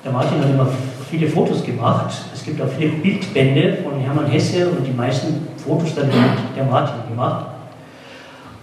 [0.04, 0.68] Der Martin hat immer
[1.10, 2.14] viele Fotos gemacht.
[2.34, 6.66] Es gibt auch viele Bildbände von Hermann Hesse und die meisten Fotos dann hat der
[6.66, 7.46] Martin gemacht.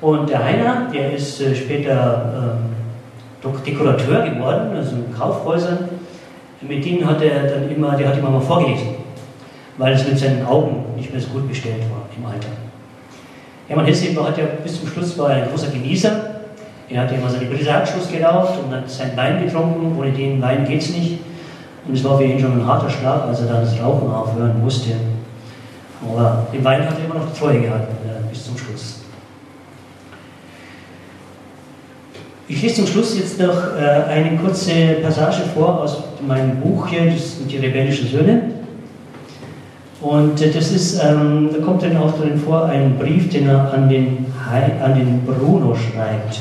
[0.02, 2.79] Und der Heiner, der ist äh, später Dok-
[3.42, 5.88] Dekorateur geworden, also in Kaufhäusern.
[6.60, 8.88] Mit denen hat er dann immer, der hat immer mal vorgelesen,
[9.78, 12.48] weil es mit seinen Augen nicht mehr so gut bestellt war im Alter.
[13.66, 16.10] Hermann Hesse hat ja bis zum Schluss war ein großer Genießer.
[16.88, 19.96] Er hat immer seine Brisardschluss geraucht und hat seinen Wein getrunken.
[19.96, 21.20] Ohne den Wein geht es nicht.
[21.86, 24.60] Und es war für ihn schon ein harter Schlag, als er dann das Rauchen aufhören
[24.60, 24.90] musste.
[26.02, 29.04] Aber dem Wein hat er immer noch Treue gehalten äh, bis zum Schluss.
[32.52, 34.72] Ich lese zum Schluss jetzt noch äh, eine kurze
[35.04, 38.42] Passage vor aus meinem Buch hier, das sind die rebellischen Söhne.
[40.00, 43.72] Und äh, das ist, ähm, da kommt dann auch drin vor, ein Brief, den er
[43.72, 44.26] an den,
[44.82, 46.40] an den Bruno schreibt.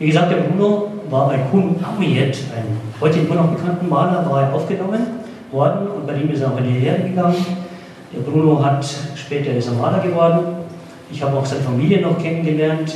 [0.00, 4.42] Wie gesagt, der Bruno war bei Kun Amiet, ein heute immer noch bekannten Maler, war
[4.42, 5.06] er aufgenommen
[5.52, 7.46] worden und bei ihm ist er auch in die Lehre gegangen.
[8.12, 8.84] Der Bruno hat
[9.14, 10.40] später ist er Maler geworden.
[11.12, 12.92] Ich habe auch seine Familie noch kennengelernt.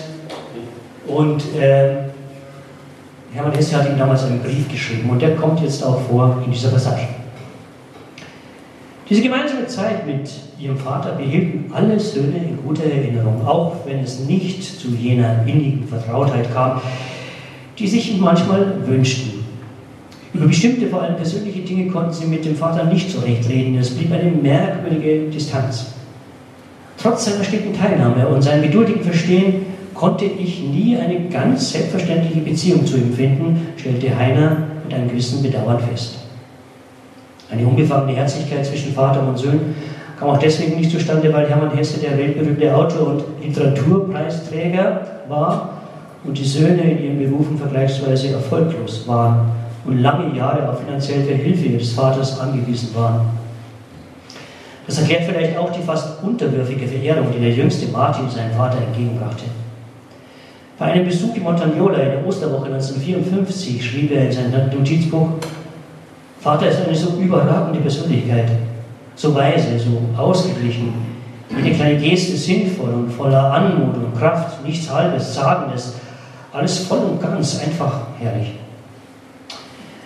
[1.15, 2.11] Und äh,
[3.33, 6.53] Hermann Hesse hat ihm damals einen Brief geschrieben und der kommt jetzt auch vor in
[6.53, 7.09] dieser Passage.
[9.09, 14.21] Diese gemeinsame Zeit mit ihrem Vater behielten alle Söhne in guter Erinnerung, auch wenn es
[14.21, 16.81] nicht zu jener innigen Vertrautheit kam,
[17.77, 19.45] die sich manchmal wünschten.
[20.33, 23.77] Über bestimmte, vor allem persönliche Dinge konnten sie mit dem Vater nicht zurechtreden.
[23.79, 25.87] Es blieb eine merkwürdige Distanz.
[26.97, 29.67] Trotz seiner steten Teilnahme und seinem geduldigen Verstehen
[30.01, 35.43] konnte ich nie eine ganz selbstverständliche Beziehung zu ihm finden, stellte Heiner mit einem gewissen
[35.43, 36.21] Bedauern fest.
[37.51, 39.61] Eine unbefangene Herzlichkeit zwischen Vater und Sohn
[40.19, 45.81] kam auch deswegen nicht zustande, weil Hermann Hesse der weltberühmte Autor und Literaturpreisträger war
[46.25, 49.51] und die Söhne in ihren Berufen vergleichsweise erfolglos waren
[49.85, 53.27] und lange Jahre auf finanzielle Hilfe ihres Vaters angewiesen waren.
[54.87, 59.45] Das erklärt vielleicht auch die fast unterwürfige Verehrung, die der jüngste Martin seinem Vater entgegenbrachte.
[60.81, 65.29] Bei einem Besuch in Montagnola in der Osterwoche 1954 schrieb er in seinem Notizbuch,
[66.41, 68.49] Vater ist eine so überragende Persönlichkeit,
[69.15, 70.95] so weise, so ausgeglichen,
[71.51, 75.97] jede kleine Geste sinnvoll und voller Anmut und Kraft, nichts Halbes, Sagendes,
[76.51, 78.55] alles voll und ganz einfach herrlich.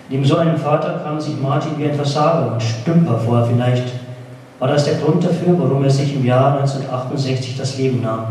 [0.09, 3.47] Neben so einem Vater kam sich Martin wie ein Versager und Stümper vor.
[3.47, 3.93] Vielleicht
[4.59, 8.27] war das der Grund dafür, warum er sich im Jahr 1968 das Leben nahm.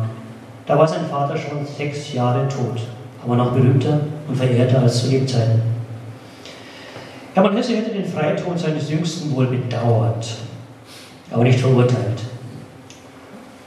[0.65, 2.81] Da war sein Vater schon sechs Jahre tot,
[3.23, 5.61] aber noch berühmter und verehrter als zu Lebzeiten.
[7.33, 10.27] Hermann Hesse hätte den Freitod seines Jüngsten wohl bedauert,
[11.31, 12.21] aber nicht verurteilt.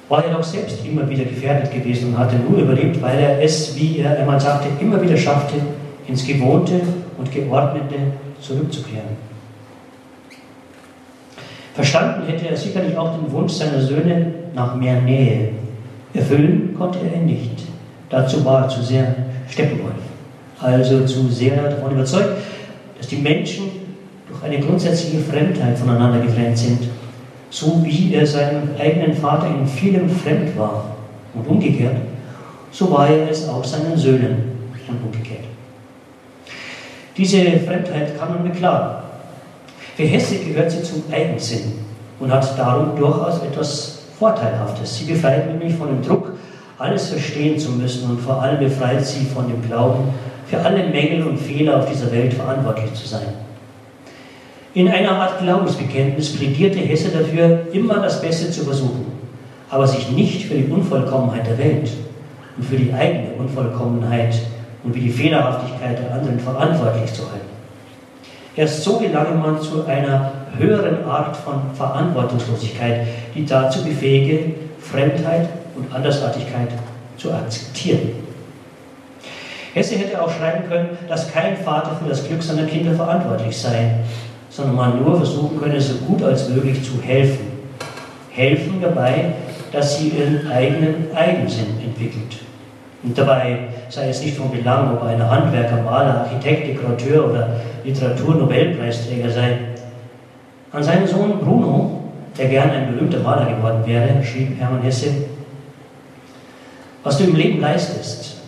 [0.09, 3.76] War er doch selbst immer wieder gefährdet gewesen und hatte nur überlebt, weil er es,
[3.76, 5.57] wie er einmal sagte, immer wieder schaffte,
[6.07, 6.80] ins Gewohnte
[7.18, 7.97] und Geordnete
[8.40, 9.16] zurückzukehren.
[11.74, 15.51] Verstanden hätte er sicherlich auch den Wunsch seiner Söhne nach mehr Nähe.
[16.16, 17.62] Erfüllen konnte er nicht.
[18.10, 19.14] Dazu war er zu sehr
[19.48, 19.94] Steppenwolf.
[20.60, 22.38] Also zu sehr davon überzeugt,
[22.98, 23.64] dass die Menschen
[24.28, 26.88] durch eine grundsätzliche Fremdheit voneinander getrennt sind,
[27.50, 30.96] so wie er seinem eigenen Vater in vielem fremd war
[31.34, 31.96] und umgekehrt,
[32.70, 34.36] so war er es auch seinen Söhnen
[34.88, 35.44] und umgekehrt.
[37.16, 39.02] Diese Fremdheit kann man beklagen.
[39.96, 41.72] Für Hesse gehört sie zum Eigensinn
[42.20, 44.96] und hat darum durchaus etwas Vorteilhaftes.
[44.96, 46.32] Sie befreit nämlich von dem Druck,
[46.78, 50.14] alles verstehen zu müssen und vor allem befreit sie von dem Glauben,
[50.46, 53.28] für alle Mängel und Fehler auf dieser Welt verantwortlich zu sein.
[54.74, 59.06] In einer Art Glaubensbekenntnis plädierte Hesse dafür, immer das Beste zu versuchen,
[59.70, 61.90] aber sich nicht für die Unvollkommenheit der Welt
[62.56, 64.34] und für die eigene Unvollkommenheit
[64.84, 67.46] und wie die Fehlerhaftigkeit der anderen verantwortlich zu halten.
[68.54, 75.94] Erst so gelange man zu einer höheren Art von Verantwortungslosigkeit, die dazu befähige, Fremdheit und
[75.94, 76.68] Andersartigkeit
[77.16, 78.11] zu akzeptieren.
[79.74, 83.96] Hesse hätte auch schreiben können, dass kein Vater für das Glück seiner Kinder verantwortlich sei,
[84.48, 87.46] sondern man nur versuchen könne, so gut als möglich zu helfen.
[88.30, 89.32] Helfen dabei,
[89.72, 92.38] dass sie ihren eigenen Eigensinn entwickelt.
[93.02, 99.30] Und dabei sei es nicht von Belang, ob einer Handwerker, Maler, Architekt, Dekorateur oder Literaturnobelpreisträger
[99.30, 99.59] sei.
[100.77, 102.03] An seinen Sohn Bruno,
[102.37, 105.07] der gern ein berühmter Maler geworden wäre, schrieb Hermann Hesse,
[107.03, 108.43] was du im Leben leistest,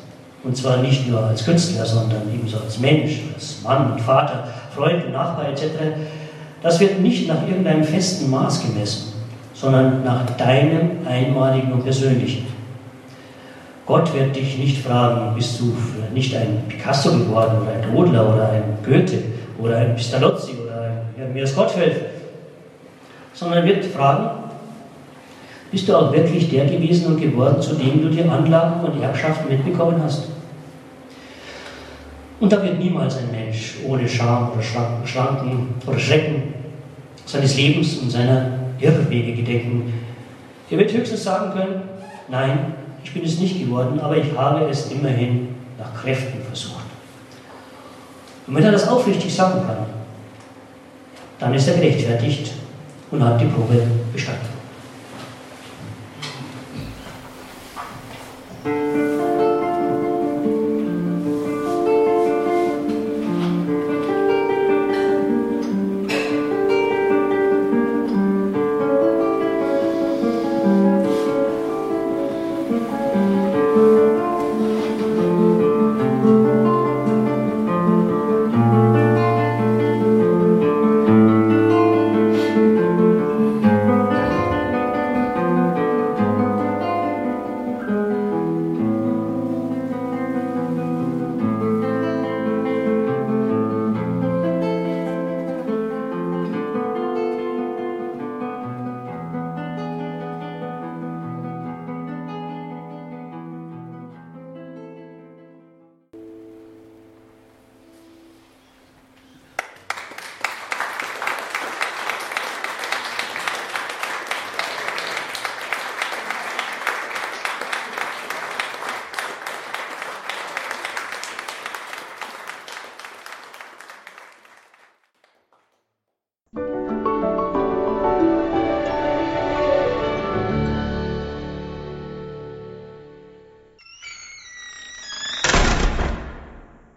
[0.45, 5.07] und zwar nicht nur als Künstler, sondern ebenso als Mensch, als Mann und Vater, Freund
[5.07, 5.69] und Nachbar etc.,
[6.63, 9.15] das wird nicht nach irgendeinem festen Maß gemessen,
[9.55, 12.47] sondern nach deinem einmaligen und persönlichen.
[13.87, 15.75] Gott wird dich nicht fragen, bist du
[16.13, 19.23] nicht ein Picasso geworden oder ein Rodler oder ein Goethe
[19.59, 22.18] oder ein Pistalozzi oder ein ist Gottfeld,
[23.39, 24.31] sondern wird fragen,
[25.71, 29.49] bist du auch wirklich der gewesen und geworden, zu dem du die Anlagen und Erbschaften
[29.49, 30.25] mitbekommen hast?
[32.41, 34.63] Und da wird niemals ein Mensch ohne Scham oder
[35.05, 36.55] Schranken oder Schrecken
[37.27, 39.93] seines Lebens und seiner Irrwege gedenken.
[40.71, 41.83] Er wird höchstens sagen können,
[42.29, 42.75] nein,
[43.05, 46.85] ich bin es nicht geworden, aber ich habe es immerhin nach Kräften versucht.
[48.47, 49.87] Und wenn er das aufrichtig sagen kann,
[51.39, 52.53] dann ist er gerechtfertigt
[53.11, 53.83] und hat die Probe
[54.13, 54.58] bestanden.